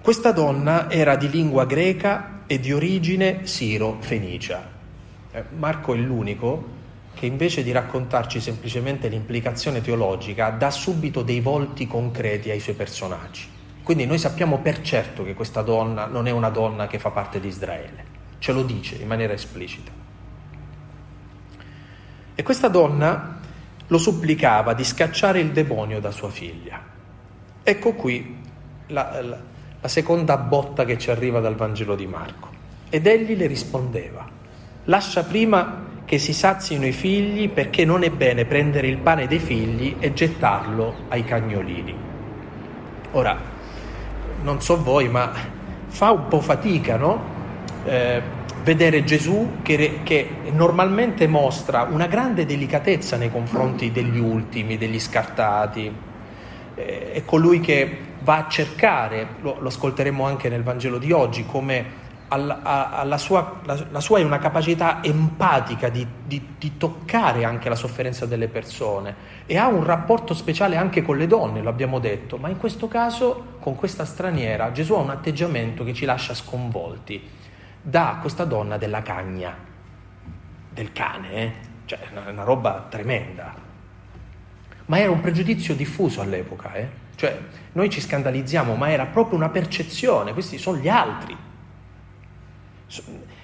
[0.00, 4.70] Questa donna era di lingua greca e di origine siro-fenicia.
[5.32, 6.76] Eh, Marco è l'unico
[7.12, 13.57] che invece di raccontarci semplicemente l'implicazione teologica, dà subito dei volti concreti ai suoi personaggi.
[13.88, 17.40] Quindi noi sappiamo per certo che questa donna non è una donna che fa parte
[17.40, 18.04] di Israele,
[18.38, 19.90] ce lo dice in maniera esplicita.
[22.34, 23.38] E questa donna
[23.86, 26.78] lo supplicava di scacciare il demonio da sua figlia.
[27.62, 28.36] Ecco qui
[28.88, 29.38] la, la,
[29.80, 32.50] la seconda botta che ci arriva dal Vangelo di Marco.
[32.90, 34.28] Ed egli le rispondeva,
[34.84, 39.38] lascia prima che si sazino i figli perché non è bene prendere il pane dei
[39.38, 41.96] figli e gettarlo ai cagnolini.
[43.12, 43.56] Ora,
[44.42, 45.30] non so voi, ma
[45.86, 47.36] fa un po' fatica, no?
[47.84, 48.22] Eh,
[48.62, 55.90] vedere Gesù che, che, normalmente mostra una grande delicatezza nei confronti degli ultimi, degli scartati.
[56.74, 61.46] Eh, è colui che va a cercare, lo, lo ascolteremo anche nel Vangelo di oggi,
[61.46, 67.44] come alla, alla sua, la, la, sua è una capacità empatica di, di, di, toccare
[67.44, 69.14] anche la sofferenza delle persone
[69.46, 72.88] e ha un rapporto speciale anche con le donne, lo abbiamo detto, ma in questo
[72.88, 77.36] caso con questa straniera Gesù ha un atteggiamento che ci lascia sconvolti.
[77.80, 79.56] Da questa donna della cagna,
[80.70, 81.52] del cane, eh?
[81.86, 83.54] cioè una, una roba tremenda.
[84.86, 87.06] Ma era un pregiudizio diffuso all'epoca, eh?
[87.14, 87.36] Cioè,
[87.72, 91.36] noi ci scandalizziamo, ma era proprio una percezione, questi sono gli altri.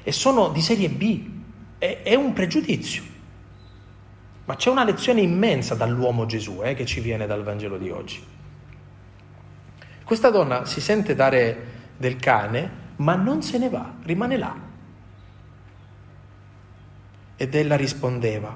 [0.03, 1.29] E sono di serie B,
[1.79, 3.03] è, è un pregiudizio.
[4.47, 8.23] Ma c'è una lezione immensa dall'uomo Gesù eh, che ci viene dal Vangelo di oggi.
[10.05, 14.55] Questa donna si sente dare del cane, ma non se ne va, rimane là.
[17.37, 18.55] Ed ella rispondeva,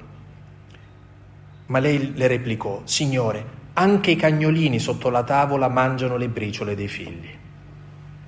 [1.65, 6.87] ma lei le replicò, Signore, anche i cagnolini sotto la tavola mangiano le briciole dei
[6.87, 7.35] figli.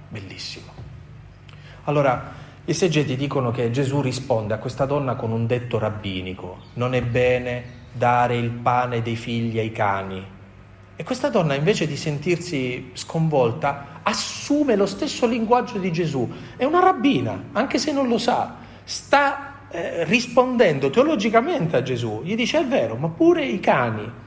[0.09, 0.71] Bellissimo.
[1.83, 6.93] Allora, gli esegeti dicono che Gesù risponde a questa donna con un detto rabbinico, non
[6.93, 10.23] è bene dare il pane dei figli ai cani.
[10.95, 16.31] E questa donna invece di sentirsi sconvolta assume lo stesso linguaggio di Gesù.
[16.55, 22.21] È una rabbina, anche se non lo sa, sta eh, rispondendo teologicamente a Gesù.
[22.23, 24.19] Gli dice è vero, ma pure i cani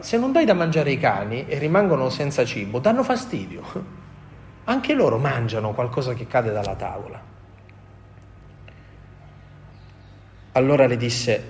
[0.00, 3.62] se non dai da mangiare ai cani e rimangono senza cibo, danno fastidio.
[4.64, 7.33] Anche loro mangiano qualcosa che cade dalla tavola.
[10.56, 11.42] Allora le disse,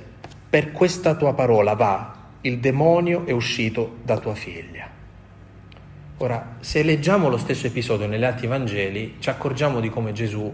[0.49, 4.89] per questa tua parola va, il demonio è uscito da tua figlia.
[6.17, 10.51] Ora, se leggiamo lo stesso episodio negli altri Vangeli, ci accorgiamo di come Gesù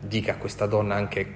[0.00, 1.32] dica a questa donna anche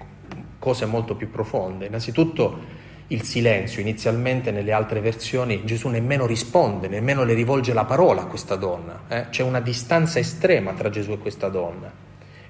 [0.59, 1.87] cose molto più profonde.
[1.87, 2.61] Innanzitutto
[3.07, 3.81] il silenzio.
[3.81, 9.05] Inizialmente nelle altre versioni Gesù nemmeno risponde, nemmeno le rivolge la parola a questa donna.
[9.09, 9.29] Eh?
[9.31, 11.91] C'è una distanza estrema tra Gesù e questa donna.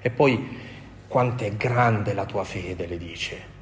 [0.01, 0.57] E poi
[1.07, 3.57] quanto è grande la tua fede, le dice.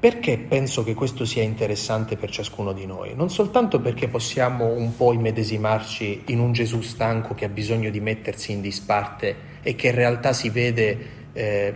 [0.00, 3.14] Perché penso che questo sia interessante per ciascuno di noi?
[3.14, 8.00] Non soltanto perché possiamo un po' immedesimarci in un Gesù stanco che ha bisogno di
[8.00, 10.98] mettersi in disparte e che in realtà si vede
[11.34, 11.74] eh,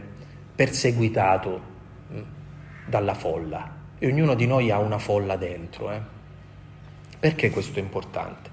[0.55, 1.73] perseguitato
[2.87, 5.91] dalla folla e ognuno di noi ha una folla dentro.
[5.91, 6.01] Eh?
[7.19, 8.51] Perché questo è importante?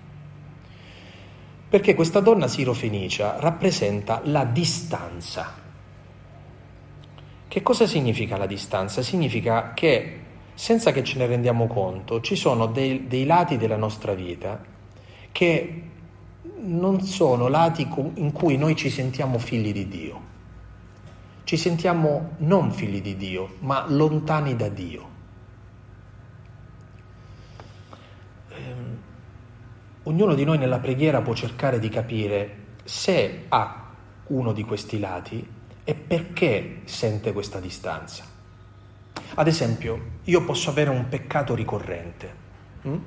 [1.69, 5.60] Perché questa donna sirofenicia rappresenta la distanza.
[7.51, 9.01] Che cosa significa la distanza?
[9.01, 10.19] Significa che
[10.53, 14.63] senza che ce ne rendiamo conto ci sono dei, dei lati della nostra vita
[15.33, 15.81] che
[16.61, 20.29] non sono lati in cui noi ci sentiamo figli di Dio
[21.43, 25.09] ci sentiamo non figli di Dio, ma lontani da Dio.
[28.47, 28.97] Ehm,
[30.03, 33.89] ognuno di noi nella preghiera può cercare di capire se ha
[34.27, 38.23] uno di questi lati e perché sente questa distanza.
[39.35, 42.33] Ad esempio, io posso avere un peccato ricorrente.
[42.83, 42.97] Hm?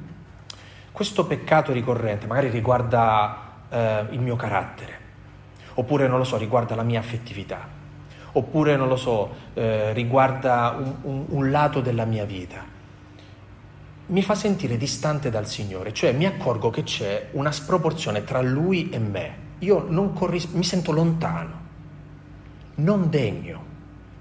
[0.93, 4.99] Questo peccato ricorrente magari riguarda eh, il mio carattere,
[5.75, 7.83] oppure non lo so, riguarda la mia affettività
[8.37, 12.65] oppure non lo so, eh, riguarda un, un, un lato della mia vita,
[14.07, 18.91] mi fa sentire distante dal Signore, cioè mi accorgo che c'è una sproporzione tra Lui
[18.91, 19.43] e me.
[19.61, 21.63] Io corris- mi sento lontano,
[22.77, 23.73] non degno,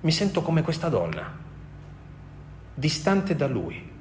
[0.02, 1.32] mi sento come questa donna,
[2.74, 3.92] distante da Lui.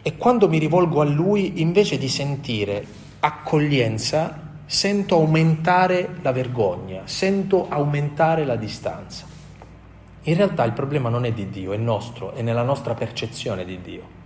[0.00, 2.84] E quando mi rivolgo a Lui, invece di sentire
[3.20, 9.26] accoglienza, sento aumentare la vergogna, sento aumentare la distanza.
[10.22, 13.80] In realtà il problema non è di Dio, è nostro, è nella nostra percezione di
[13.80, 14.16] Dio.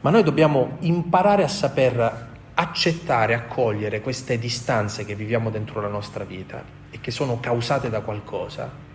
[0.00, 6.24] Ma noi dobbiamo imparare a saper accettare, accogliere queste distanze che viviamo dentro la nostra
[6.24, 8.88] vita e che sono causate da qualcosa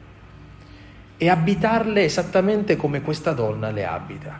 [1.17, 4.37] e abitarle esattamente come questa donna le abita.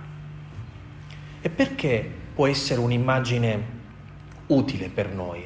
[1.42, 3.74] E perché può essere un'immagine
[4.48, 5.44] utile per noi?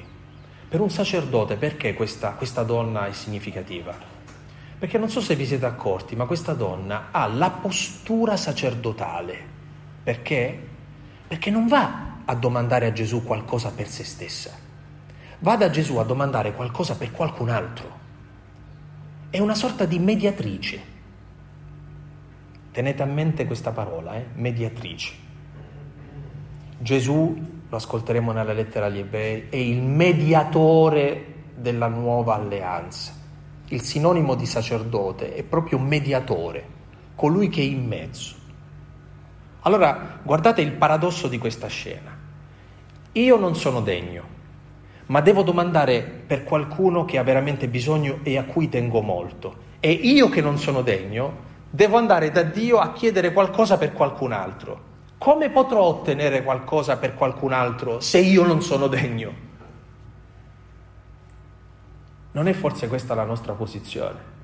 [0.67, 3.95] Per un sacerdote perché questa, questa donna è significativa?
[4.80, 9.57] Perché non so se vi siete accorti, ma questa donna ha la postura sacerdotale.
[10.03, 10.67] Perché?
[11.28, 14.52] Perché non va a domandare a Gesù qualcosa per se stessa,
[15.40, 17.98] va da Gesù a domandare qualcosa per qualcun altro.
[19.32, 20.98] È una sorta di mediatrice.
[22.72, 24.28] Tenete a mente questa parola, eh?
[24.36, 25.14] mediatrice.
[26.78, 27.36] Gesù,
[27.68, 33.12] lo ascolteremo nella lettera agli ebrei, è il mediatore della nuova alleanza.
[33.70, 36.64] Il sinonimo di sacerdote è proprio mediatore,
[37.16, 38.36] colui che è in mezzo.
[39.62, 42.18] Allora, guardate il paradosso di questa scena.
[43.14, 44.24] Io non sono degno,
[45.07, 49.68] ma devo domandare per qualcuno che ha veramente bisogno e a cui tengo molto.
[49.80, 54.32] E io che non sono degno, devo andare da Dio a chiedere qualcosa per qualcun
[54.32, 54.88] altro.
[55.18, 59.47] Come potrò ottenere qualcosa per qualcun altro se io non sono degno?
[62.32, 64.38] Non è forse questa la nostra posizione?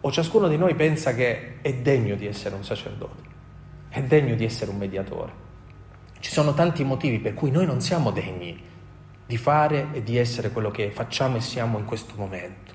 [0.00, 3.22] O ciascuno di noi pensa che è degno di essere un sacerdote,
[3.88, 5.41] è degno di essere un mediatore.
[6.22, 8.56] Ci sono tanti motivi per cui noi non siamo degni
[9.26, 12.72] di fare e di essere quello che facciamo e siamo in questo momento.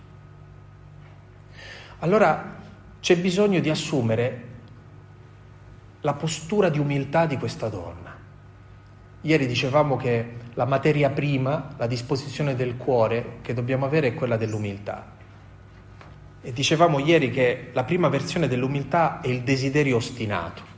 [2.00, 2.58] Allora
[3.00, 4.48] c'è bisogno di assumere
[6.02, 8.14] la postura di umiltà di questa donna.
[9.22, 14.36] Ieri dicevamo che la materia prima, la disposizione del cuore che dobbiamo avere è quella
[14.36, 15.16] dell'umiltà.
[16.42, 20.76] E dicevamo ieri che la prima versione dell'umiltà è il desiderio ostinato.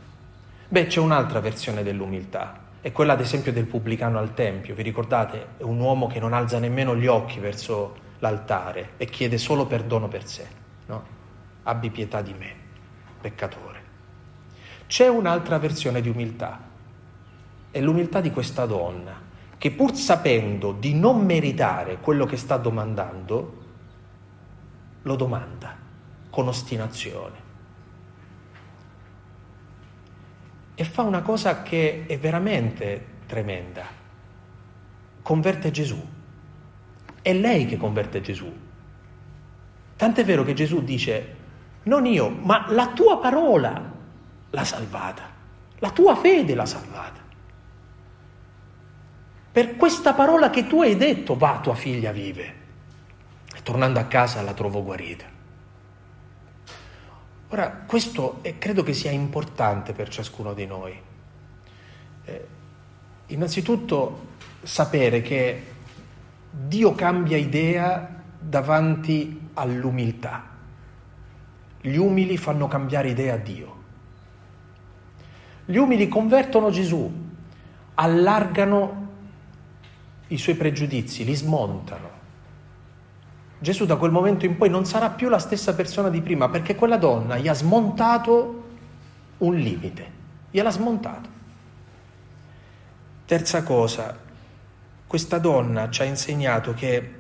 [0.72, 5.48] Beh, c'è un'altra versione dell'umiltà, è quella ad esempio del pubblicano al Tempio, vi ricordate?
[5.58, 10.08] È un uomo che non alza nemmeno gli occhi verso l'altare e chiede solo perdono
[10.08, 10.46] per sé,
[10.86, 11.04] no?
[11.64, 12.54] Abbi pietà di me,
[13.20, 13.82] peccatore.
[14.86, 16.60] C'è un'altra versione di umiltà,
[17.72, 19.20] è l'umiltà di questa donna,
[19.58, 23.64] che pur sapendo di non meritare quello che sta domandando,
[25.02, 25.76] lo domanda
[26.30, 27.49] con ostinazione.
[30.80, 33.86] E fa una cosa che è veramente tremenda.
[35.22, 36.02] Converte Gesù.
[37.22, 38.50] È lei che converte Gesù.
[39.98, 41.36] Tant'è vero che Gesù dice,
[41.84, 43.92] non io, ma la tua parola
[44.50, 45.24] l'ha salvata,
[45.80, 47.20] la tua fede l'ha salvata.
[49.52, 52.54] Per questa parola che tu hai detto, va, tua figlia vive.
[53.54, 55.26] E tornando a casa la trovo guarita.
[57.52, 60.96] Ora, questo è, credo che sia importante per ciascuno di noi.
[62.26, 62.48] Eh,
[63.28, 64.28] innanzitutto
[64.62, 65.64] sapere che
[66.52, 70.48] Dio cambia idea davanti all'umiltà.
[71.82, 73.78] Gli umili fanno cambiare idea a Dio.
[75.66, 77.12] Gli umili convertono Gesù,
[77.96, 79.08] allargano
[80.28, 82.09] i suoi pregiudizi, li smontano.
[83.62, 86.76] Gesù da quel momento in poi non sarà più la stessa persona di prima perché
[86.76, 88.64] quella donna gli ha smontato
[89.40, 90.12] un limite,
[90.50, 91.30] gliel'ha smontato.
[93.26, 94.18] Terza cosa,
[95.06, 97.16] questa donna ci ha insegnato che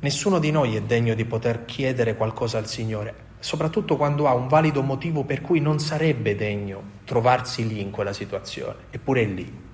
[0.00, 4.46] nessuno di noi è degno di poter chiedere qualcosa al Signore, soprattutto quando ha un
[4.46, 9.70] valido motivo per cui non sarebbe degno trovarsi lì in quella situazione, eppure è lì.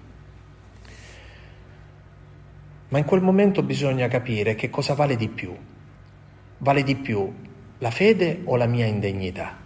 [2.89, 5.55] Ma in quel momento bisogna capire che cosa vale di più.
[6.59, 7.33] Vale di più
[7.79, 9.57] la fede o la mia indegnità?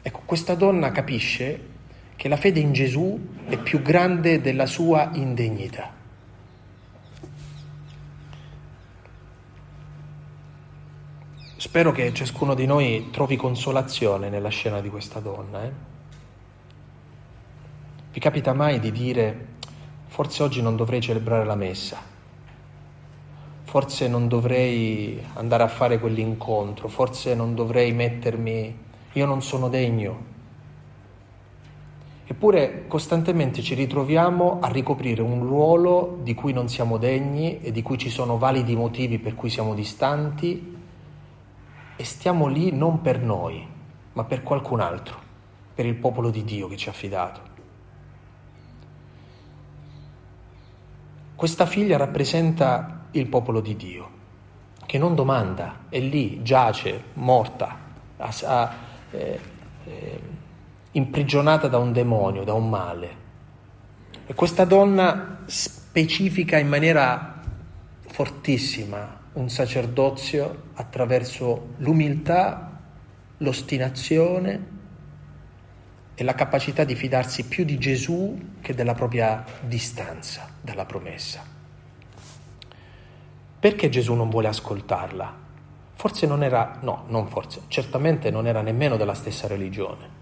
[0.00, 1.70] Ecco, questa donna capisce
[2.16, 5.92] che la fede in Gesù è più grande della sua indegnità.
[11.56, 15.64] Spero che ciascuno di noi trovi consolazione nella scena di questa donna.
[15.64, 15.72] Eh?
[18.12, 19.46] Vi capita mai di dire
[20.12, 21.96] forse oggi non dovrei celebrare la messa,
[23.62, 28.78] forse non dovrei andare a fare quell'incontro, forse non dovrei mettermi,
[29.12, 30.30] io non sono degno.
[32.26, 37.80] Eppure costantemente ci ritroviamo a ricoprire un ruolo di cui non siamo degni e di
[37.80, 40.76] cui ci sono validi motivi per cui siamo distanti
[41.96, 43.66] e stiamo lì non per noi,
[44.12, 45.16] ma per qualcun altro,
[45.74, 47.51] per il popolo di Dio che ci ha affidato.
[51.34, 54.10] Questa figlia rappresenta il popolo di Dio,
[54.86, 57.78] che non domanda, è lì, giace, morta,
[58.18, 58.74] a, a,
[59.10, 59.40] eh,
[59.84, 60.20] eh,
[60.92, 63.16] imprigionata da un demonio, da un male.
[64.26, 67.40] E questa donna specifica in maniera
[68.06, 72.78] fortissima un sacerdozio attraverso l'umiltà,
[73.38, 74.66] l'ostinazione
[76.14, 81.44] e la capacità di fidarsi più di Gesù che della propria distanza dalla promessa.
[83.60, 85.40] Perché Gesù non vuole ascoltarla?
[85.92, 90.20] Forse non era, no, non forse, certamente non era nemmeno della stessa religione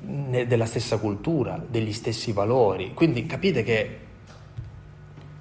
[0.00, 2.92] della stessa cultura, degli stessi valori.
[2.94, 3.98] Quindi capite che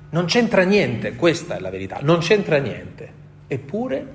[0.10, 3.20] non c'entra niente, questa è la verità, non c'entra niente.
[3.48, 4.14] Eppure,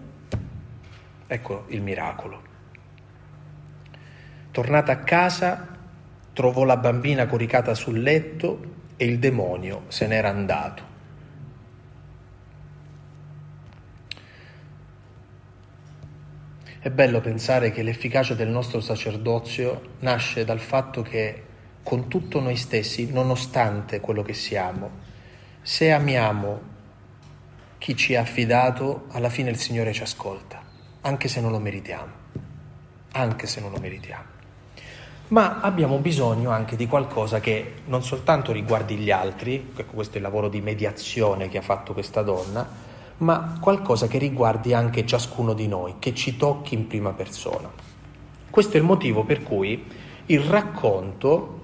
[1.26, 2.42] ecco il miracolo.
[4.50, 5.75] Tornata a casa,
[6.36, 10.82] trovò la bambina coricata sul letto e il demonio se n'era andato.
[16.78, 21.42] È bello pensare che l'efficacia del nostro sacerdozio nasce dal fatto che
[21.82, 24.90] con tutto noi stessi, nonostante quello che siamo,
[25.62, 26.60] se amiamo
[27.78, 30.62] chi ci ha affidato, alla fine il Signore ci ascolta,
[31.00, 32.12] anche se non lo meritiamo,
[33.12, 34.35] anche se non lo meritiamo.
[35.28, 40.22] Ma abbiamo bisogno anche di qualcosa che non soltanto riguardi gli altri, questo è il
[40.22, 42.64] lavoro di mediazione che ha fatto questa donna,
[43.18, 47.68] ma qualcosa che riguardi anche ciascuno di noi, che ci tocchi in prima persona.
[48.48, 49.84] Questo è il motivo per cui
[50.26, 51.60] il racconto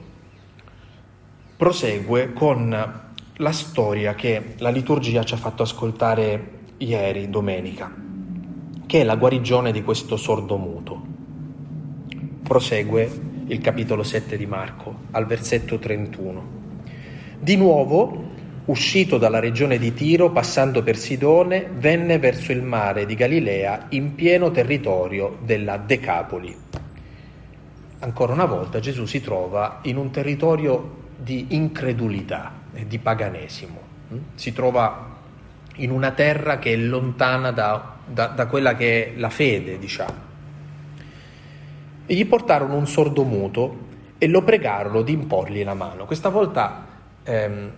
[1.56, 3.00] prosegue con
[3.36, 7.94] la storia che la liturgia ci ha fatto ascoltare ieri, domenica,
[8.86, 11.00] che è la guarigione di questo sordo muto.
[12.42, 16.60] Prosegue il capitolo 7 di Marco, al versetto 31.
[17.38, 18.30] Di nuovo
[18.64, 24.14] Uscito dalla regione di Tiro, passando per Sidone, venne verso il mare di Galilea in
[24.14, 26.56] pieno territorio della Decapoli.
[27.98, 33.80] Ancora una volta Gesù si trova in un territorio di incredulità e di paganesimo.
[34.36, 35.10] Si trova
[35.76, 40.31] in una terra che è lontana da, da, da quella che è la fede, diciamo.
[42.06, 46.04] E gli portarono un sordo muto e lo pregarono di imporgli la mano.
[46.04, 46.86] Questa volta
[47.24, 47.72] ehm,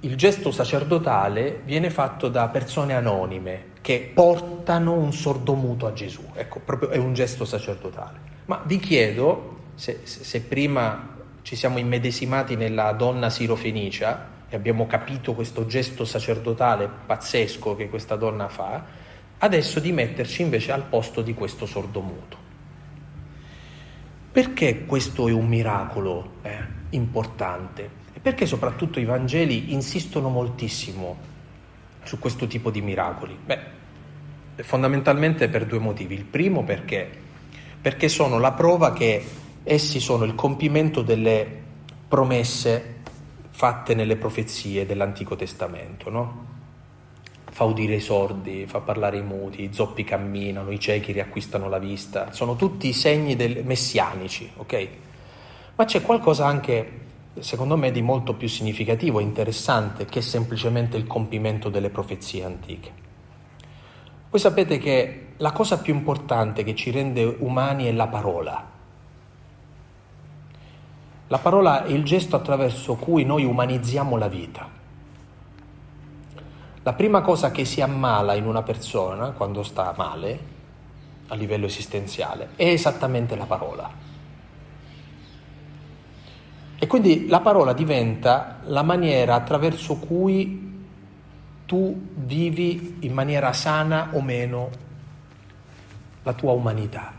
[0.00, 6.22] il gesto sacerdotale viene fatto da persone anonime che portano un sordomuto a Gesù.
[6.34, 8.18] Ecco, proprio è un gesto sacerdotale.
[8.46, 15.34] Ma vi chiedo, se, se prima ci siamo immedesimati nella donna sirofenicia e abbiamo capito
[15.34, 18.82] questo gesto sacerdotale pazzesco che questa donna fa,
[19.38, 22.43] adesso di metterci invece al posto di questo sordomuto.
[24.34, 26.58] Perché questo è un miracolo eh,
[26.90, 27.88] importante?
[28.20, 31.16] Perché soprattutto i Vangeli insistono moltissimo
[32.02, 33.38] su questo tipo di miracoli?
[33.44, 33.60] Beh,
[34.56, 36.14] fondamentalmente per due motivi.
[36.16, 37.08] Il primo perché,
[37.80, 39.24] perché sono la prova che
[39.62, 41.46] essi sono il compimento delle
[42.08, 43.02] promesse
[43.50, 46.53] fatte nelle profezie dell'Antico Testamento, no?
[47.54, 51.78] Fa udire i sordi, fa parlare i muti, i zoppi camminano, i ciechi riacquistano la
[51.78, 53.64] vista, sono tutti segni del...
[53.64, 54.88] messianici, ok?
[55.76, 57.02] Ma c'è qualcosa anche
[57.38, 62.90] secondo me di molto più significativo e interessante che semplicemente il compimento delle profezie antiche.
[64.30, 68.72] Voi sapete che la cosa più importante che ci rende umani è la parola.
[71.28, 74.73] La parola è il gesto attraverso cui noi umanizziamo la vita.
[76.84, 80.38] La prima cosa che si ammala in una persona quando sta male,
[81.28, 83.90] a livello esistenziale, è esattamente la parola.
[86.78, 90.84] E quindi la parola diventa la maniera attraverso cui
[91.64, 94.68] tu vivi in maniera sana o meno
[96.22, 97.14] la tua umanità,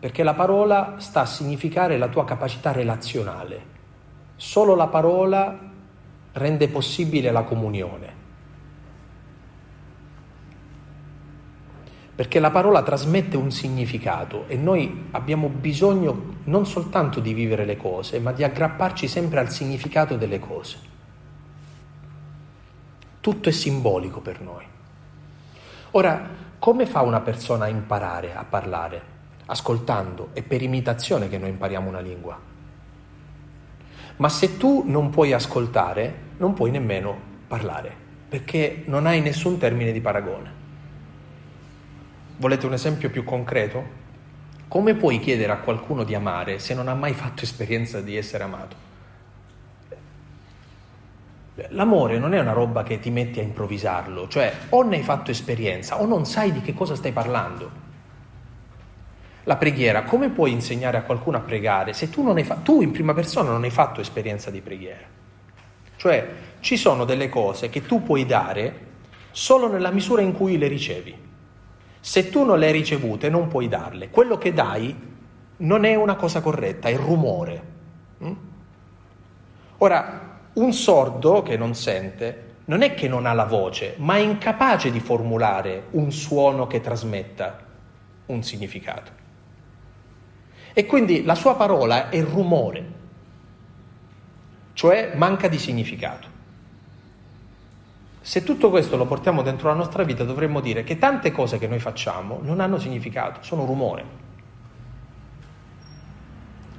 [0.00, 3.66] perché la parola sta a significare la tua capacità relazionale.
[4.36, 5.58] Solo la parola
[6.32, 8.21] rende possibile la comunione.
[12.22, 17.76] Perché la parola trasmette un significato e noi abbiamo bisogno non soltanto di vivere le
[17.76, 20.78] cose, ma di aggrapparci sempre al significato delle cose.
[23.18, 24.64] Tutto è simbolico per noi.
[25.90, 26.28] Ora,
[26.60, 29.02] come fa una persona a imparare a parlare?
[29.46, 32.38] Ascoltando, è per imitazione che noi impariamo una lingua.
[34.14, 37.16] Ma se tu non puoi ascoltare, non puoi nemmeno
[37.48, 37.92] parlare,
[38.28, 40.61] perché non hai nessun termine di paragone.
[42.42, 43.84] Volete un esempio più concreto?
[44.66, 48.42] Come puoi chiedere a qualcuno di amare se non ha mai fatto esperienza di essere
[48.42, 48.76] amato?
[51.68, 55.30] L'amore non è una roba che ti metti a improvvisarlo, cioè o ne hai fatto
[55.30, 57.70] esperienza o non sai di che cosa stai parlando.
[59.44, 63.14] La preghiera, come puoi insegnare a qualcuno a pregare se tu, fa- tu in prima
[63.14, 65.06] persona non hai fatto esperienza di preghiera?
[65.94, 66.28] Cioè
[66.58, 68.86] ci sono delle cose che tu puoi dare
[69.30, 71.30] solo nella misura in cui le ricevi.
[72.04, 74.10] Se tu non le hai ricevute non puoi darle.
[74.10, 74.92] Quello che dai
[75.58, 77.62] non è una cosa corretta, è rumore.
[78.24, 78.32] Mm?
[79.78, 84.18] Ora, un sordo che non sente non è che non ha la voce, ma è
[84.18, 87.58] incapace di formulare un suono che trasmetta
[88.26, 89.12] un significato.
[90.72, 92.84] E quindi la sua parola è rumore,
[94.72, 96.31] cioè manca di significato.
[98.24, 101.66] Se tutto questo lo portiamo dentro la nostra vita dovremmo dire che tante cose che
[101.66, 104.04] noi facciamo non hanno significato, sono rumore.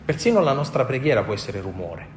[0.05, 2.07] Persino la nostra preghiera può essere rumore.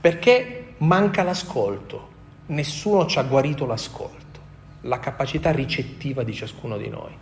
[0.00, 2.08] Perché manca l'ascolto,
[2.46, 4.40] nessuno ci ha guarito l'ascolto,
[4.82, 7.18] la capacità ricettiva di ciascuno di noi.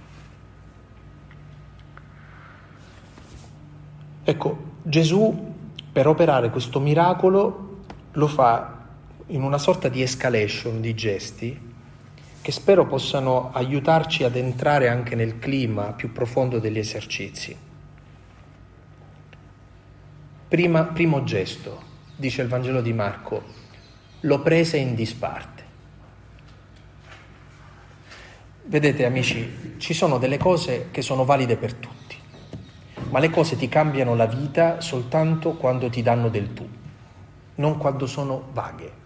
[4.23, 5.53] Ecco, Gesù
[5.91, 7.79] per operare questo miracolo
[8.13, 8.74] lo fa
[9.29, 11.73] in una sorta di escalation di gesti
[12.43, 17.57] che spero possano aiutarci ad entrare anche nel clima più profondo degli esercizi.
[20.47, 21.83] Prima, primo gesto,
[22.15, 23.43] dice il Vangelo di Marco,
[24.21, 25.63] lo prese in disparte.
[28.65, 32.17] Vedete amici, ci sono delle cose che sono valide per tutti,
[33.09, 36.69] ma le cose ti cambiano la vita soltanto quando ti danno del tu,
[37.55, 39.04] non quando sono vaghe.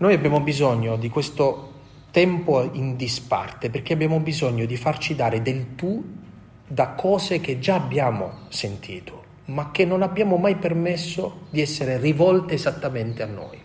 [0.00, 1.72] Noi abbiamo bisogno di questo
[2.12, 6.04] tempo in disparte perché abbiamo bisogno di farci dare del tu
[6.64, 12.54] da cose che già abbiamo sentito, ma che non abbiamo mai permesso di essere rivolte
[12.54, 13.60] esattamente a noi.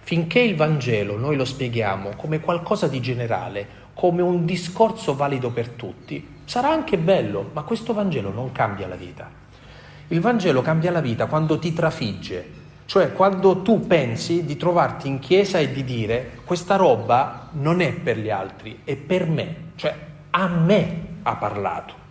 [0.00, 5.68] Finché il Vangelo noi lo spieghiamo come qualcosa di generale, come un discorso valido per
[5.68, 9.30] tutti, sarà anche bello, ma questo Vangelo non cambia la vita.
[10.08, 15.18] Il Vangelo cambia la vita quando ti trafigge, cioè quando tu pensi di trovarti in
[15.18, 19.96] chiesa e di dire questa roba non è per gli altri, è per me, cioè
[20.30, 22.02] a me ha parlato.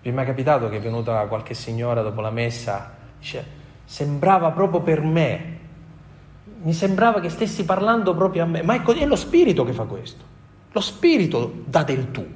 [0.00, 4.80] Vi è mai capitato che è venuta qualche signora dopo la messa, dice sembrava proprio
[4.80, 5.58] per me,
[6.62, 9.84] mi sembrava che stessi parlando proprio a me, ma è, è lo spirito che fa
[9.84, 10.24] questo,
[10.70, 12.26] lo spirito dà del tu.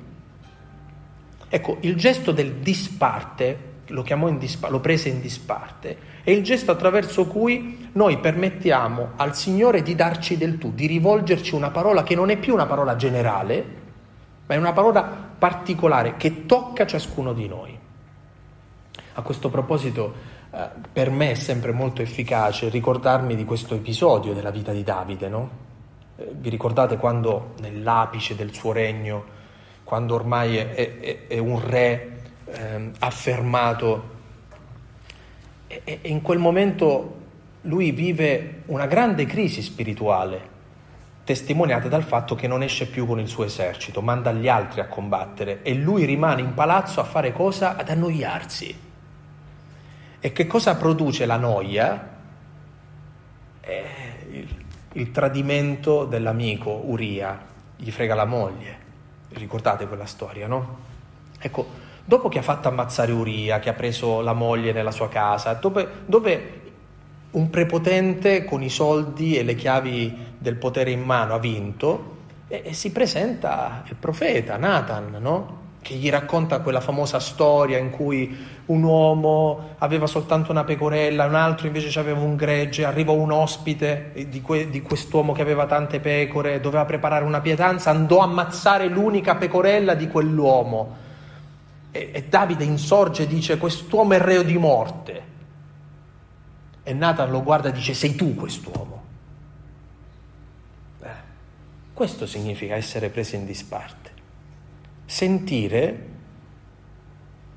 [1.48, 4.04] Ecco, il gesto del disparte lo,
[4.38, 9.94] dispa- lo prese in disparte, è il gesto attraverso cui noi permettiamo al Signore di
[9.94, 13.80] darci del tu, di rivolgerci una parola che non è più una parola generale,
[14.46, 15.02] ma è una parola
[15.38, 17.78] particolare che tocca ciascuno di noi.
[19.14, 20.14] A questo proposito,
[20.52, 25.28] eh, per me è sempre molto efficace ricordarmi di questo episodio della vita di Davide,
[25.28, 25.50] no?
[26.16, 29.40] eh, vi ricordate quando nell'apice del suo regno,
[29.84, 32.11] quando ormai è, è, è un re
[32.46, 34.20] eh, affermato
[35.66, 37.20] e, e in quel momento
[37.62, 40.50] lui vive una grande crisi spirituale,
[41.24, 44.86] testimoniata dal fatto che non esce più con il suo esercito, manda gli altri a
[44.86, 47.76] combattere e lui rimane in palazzo a fare cosa?
[47.76, 48.90] Ad annoiarsi.
[50.20, 52.10] E che cosa produce la noia?
[53.60, 53.84] Eh,
[54.30, 54.64] il,
[54.94, 57.40] il tradimento dell'amico Uria,
[57.76, 58.80] gli frega la moglie.
[59.30, 60.78] Ricordate quella storia, no?
[61.38, 65.54] Ecco, dopo che ha fatto ammazzare Uria, che ha preso la moglie nella sua casa,
[65.54, 66.60] dove, dove
[67.32, 72.16] un prepotente con i soldi e le chiavi del potere in mano ha vinto,
[72.48, 75.60] e, e si presenta il profeta Nathan, no?
[75.82, 78.36] che gli racconta quella famosa storia in cui
[78.66, 84.12] un uomo aveva soltanto una pecorella, un altro invece aveva un gregge, arriva un ospite
[84.28, 88.86] di, que- di, quest'uomo che aveva tante pecore, doveva preparare una pietanza, andò a ammazzare
[88.86, 91.01] l'unica pecorella di quell'uomo
[91.92, 95.30] e, e Davide insorge e dice quest'uomo è reo di morte.
[96.82, 99.02] E Nathan lo guarda e dice sei tu quest'uomo.
[101.02, 101.08] Eh,
[101.92, 104.10] questo significa essere presi in disparte.
[105.04, 106.08] Sentire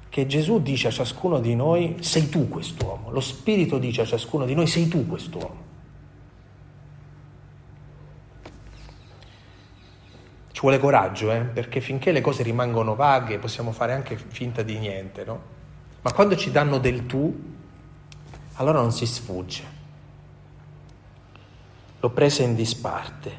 [0.09, 4.45] che Gesù dice a ciascuno di noi sei tu quest'uomo, lo Spirito dice a ciascuno
[4.45, 5.64] di noi sei tu quest'uomo.
[10.55, 11.41] Ci vuole coraggio, eh?
[11.41, 15.41] perché finché le cose rimangono vaghe possiamo fare anche finta di niente, no?
[16.01, 17.53] Ma quando ci danno del tu,
[18.53, 19.63] allora non si sfugge.
[21.99, 23.37] Lo prese in disparte,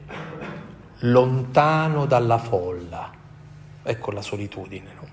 [0.98, 3.10] lontano dalla folla.
[3.82, 5.08] Ecco la solitudine, no?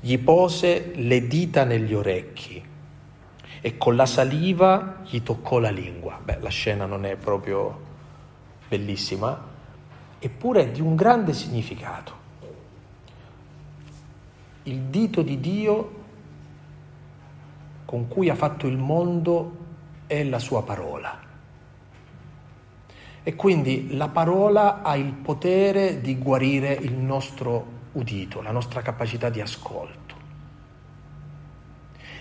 [0.00, 2.64] Gli pose le dita negli orecchi
[3.60, 6.18] e con la saliva gli toccò la lingua.
[6.24, 7.78] Beh, la scena non è proprio
[8.68, 9.52] bellissima,
[10.24, 12.22] eppure è di un grande significato.
[14.62, 16.02] Il dito di Dio
[17.84, 19.56] con cui ha fatto il mondo
[20.06, 21.20] è la sua parola.
[23.22, 29.28] E quindi la parola ha il potere di guarire il nostro udito, la nostra capacità
[29.28, 30.14] di ascolto.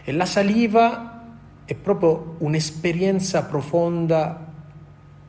[0.03, 1.23] E la saliva
[1.63, 4.51] è proprio un'esperienza profonda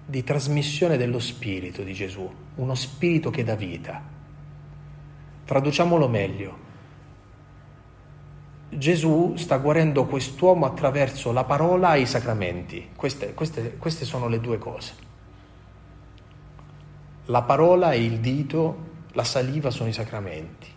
[0.04, 4.02] di trasmissione dello spirito di Gesù, uno spirito che dà vita.
[5.44, 6.62] Traduciamolo meglio.
[8.70, 12.90] Gesù sta guarendo quest'uomo attraverso la parola e i sacramenti.
[12.96, 14.94] Queste, queste, queste sono le due cose.
[17.26, 20.72] La parola e il dito, la saliva sono i sacramenti.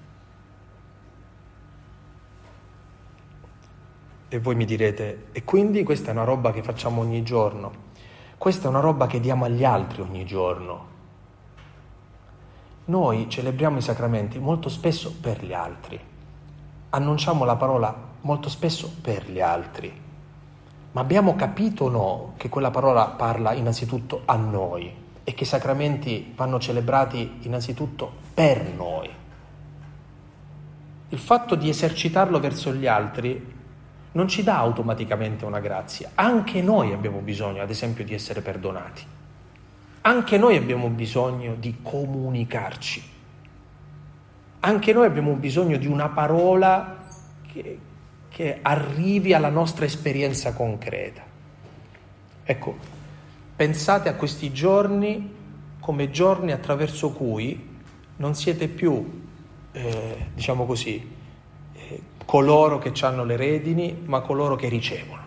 [4.30, 7.86] E voi mi direte, e quindi questa è una roba che facciamo ogni giorno?
[8.38, 10.95] Questa è una roba che diamo agli altri ogni giorno.
[12.88, 15.99] Noi celebriamo i sacramenti molto spesso per gli altri,
[16.91, 19.91] annunciamo la parola molto spesso per gli altri,
[20.93, 24.89] ma abbiamo capito o no che quella parola parla innanzitutto a noi
[25.25, 29.09] e che i sacramenti vanno celebrati innanzitutto per noi.
[31.09, 33.53] Il fatto di esercitarlo verso gli altri
[34.13, 36.11] non ci dà automaticamente una grazia.
[36.15, 39.15] Anche noi abbiamo bisogno, ad esempio, di essere perdonati.
[40.08, 43.03] Anche noi abbiamo bisogno di comunicarci.
[44.62, 47.10] Anche noi abbiamo bisogno di una parola
[47.51, 47.78] che,
[48.30, 51.22] che arrivi alla nostra esperienza concreta.
[52.41, 52.78] Ecco,
[53.53, 55.36] pensate a questi giorni
[55.82, 57.76] come giorni attraverso cui
[58.16, 59.28] non siete più,
[59.74, 61.05] eh, diciamo così,
[62.24, 65.26] coloro che hanno le redini, ma coloro che ricevono.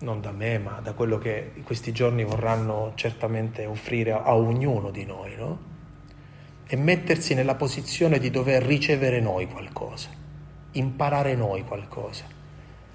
[0.00, 5.04] Non da me, ma da quello che questi giorni vorranno certamente offrire a ognuno di
[5.04, 5.58] noi, no?
[6.66, 10.08] E mettersi nella posizione di dover ricevere noi qualcosa,
[10.72, 12.24] imparare noi qualcosa,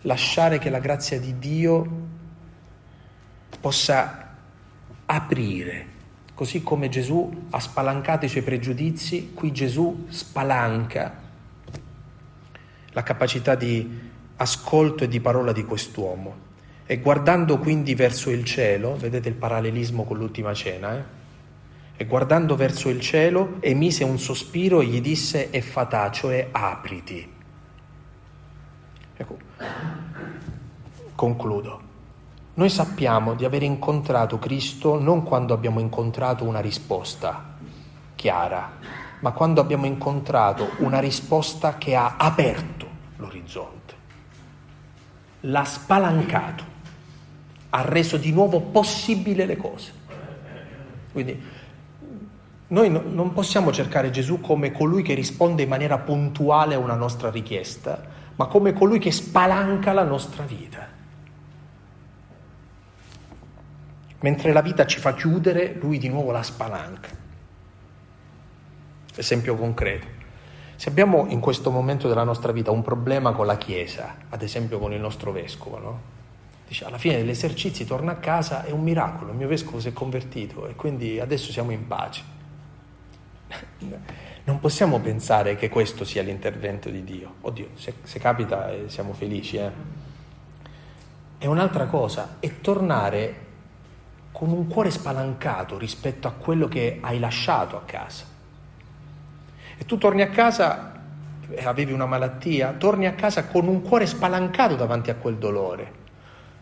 [0.01, 1.87] lasciare che la grazia di Dio
[3.59, 4.35] possa
[5.05, 5.85] aprire,
[6.33, 11.21] così come Gesù ha spalancato i suoi pregiudizi, qui Gesù spalanca
[12.93, 16.44] la capacità di ascolto e di parola di quest'uomo.
[16.85, 21.03] E guardando quindi verso il cielo, vedete il parallelismo con l'ultima cena, eh?
[21.97, 27.33] e guardando verso il cielo emise un sospiro e gli disse e fatà, cioè apriti.
[29.15, 29.37] Ecco,
[31.15, 31.81] concludo.
[32.55, 37.55] Noi sappiamo di aver incontrato Cristo non quando abbiamo incontrato una risposta
[38.15, 38.77] chiara,
[39.19, 43.93] ma quando abbiamo incontrato una risposta che ha aperto l'orizzonte,
[45.41, 46.63] l'ha spalancato,
[47.75, 49.91] ha reso di nuovo possibile le cose.
[51.11, 51.41] Quindi
[52.67, 56.95] noi no, non possiamo cercare Gesù come colui che risponde in maniera puntuale a una
[56.95, 58.01] nostra richiesta,
[58.35, 60.87] ma come colui che spalanca la nostra vita.
[64.21, 67.09] Mentre la vita ci fa chiudere, lui di nuovo la spalanca.
[69.15, 70.07] Esempio concreto.
[70.77, 74.79] Se abbiamo in questo momento della nostra vita un problema con la Chiesa, ad esempio
[74.79, 76.13] con il nostro vescovo, no?
[76.67, 79.89] Dice, alla fine degli esercizi torna a casa, è un miracolo, il mio vescovo si
[79.89, 82.23] è convertito e quindi adesso siamo in pace.
[84.45, 87.37] Non possiamo pensare che questo sia l'intervento di Dio.
[87.41, 89.71] Oddio, se, se capita eh, siamo felici, eh.
[91.39, 93.45] È un'altra cosa, è tornare
[94.31, 98.25] con un cuore spalancato rispetto a quello che hai lasciato a casa.
[99.77, 101.01] E tu torni a casa,
[101.63, 106.03] avevi una malattia, torni a casa con un cuore spalancato davanti a quel dolore.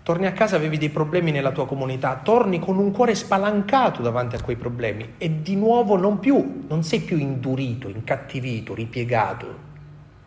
[0.03, 4.35] Torni a casa, avevi dei problemi nella tua comunità, torni con un cuore spalancato davanti
[4.35, 9.71] a quei problemi e di nuovo non più, non sei più indurito, incattivito, ripiegato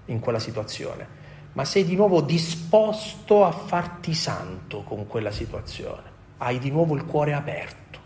[0.06, 1.06] in quella situazione,
[1.52, 6.14] ma sei di nuovo disposto a farti santo con quella situazione.
[6.38, 7.98] Hai di nuovo il cuore aperto.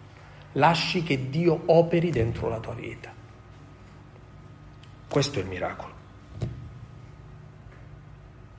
[0.54, 3.12] Lasci che Dio operi dentro la tua vita.
[5.08, 5.99] Questo è il miracolo.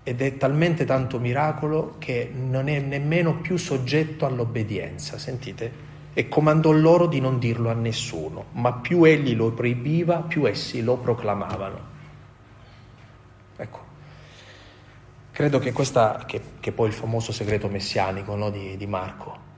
[0.04, 5.90] Ed è talmente tanto miracolo che non è nemmeno più soggetto all'obbedienza, sentite?
[6.14, 10.82] E comandò loro di non dirlo a nessuno, ma più egli lo proibiva, più essi
[10.82, 11.90] lo proclamavano.
[13.56, 13.80] Ecco,
[15.32, 19.50] credo che questo, che, che poi il famoso segreto messianico no, di, di Marco,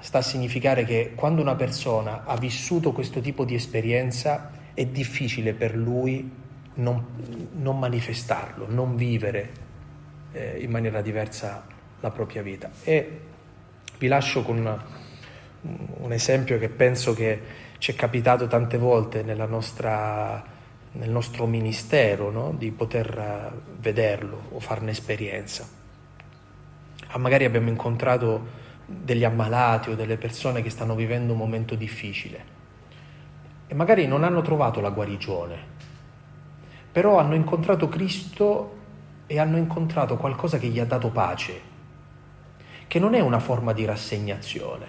[0.00, 5.52] sta a significare che quando una persona ha vissuto questo tipo di esperienza, è difficile
[5.52, 6.30] per lui
[6.78, 7.04] non,
[7.52, 9.50] non manifestarlo, non vivere
[10.32, 11.64] eh, in maniera diversa
[12.00, 12.70] la propria vita.
[12.82, 13.20] E
[13.98, 14.82] vi lascio con
[15.60, 20.42] un esempio che penso che ci è capitato tante volte nostra,
[20.92, 22.54] nel nostro ministero, no?
[22.56, 25.66] di poter vederlo o farne esperienza.
[27.08, 32.56] Ah, magari abbiamo incontrato degli ammalati o delle persone che stanno vivendo un momento difficile
[33.66, 35.76] e magari non hanno trovato la guarigione,
[36.90, 38.76] però hanno incontrato Cristo
[39.26, 41.60] e hanno incontrato qualcosa che gli ha dato pace,
[42.86, 44.86] che non è una forma di rassegnazione,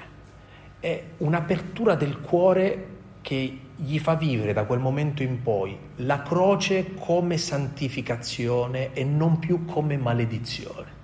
[0.80, 2.88] è un'apertura del cuore
[3.22, 9.40] che gli fa vivere da quel momento in poi la croce come santificazione e non
[9.40, 10.98] più come maledizione.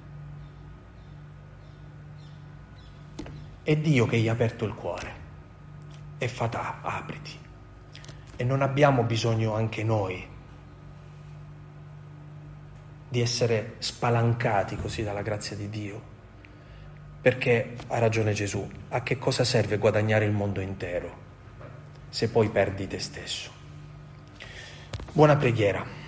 [3.64, 5.14] È Dio che gli ha aperto il cuore
[6.18, 7.32] e fatà, apriti.
[8.38, 10.34] E non abbiamo bisogno anche noi
[13.16, 16.02] di essere spalancati così dalla grazia di Dio.
[17.22, 21.24] Perché ha ragione Gesù, a che cosa serve guadagnare il mondo intero
[22.10, 23.52] se poi perdi te stesso?
[25.14, 26.05] Buona preghiera.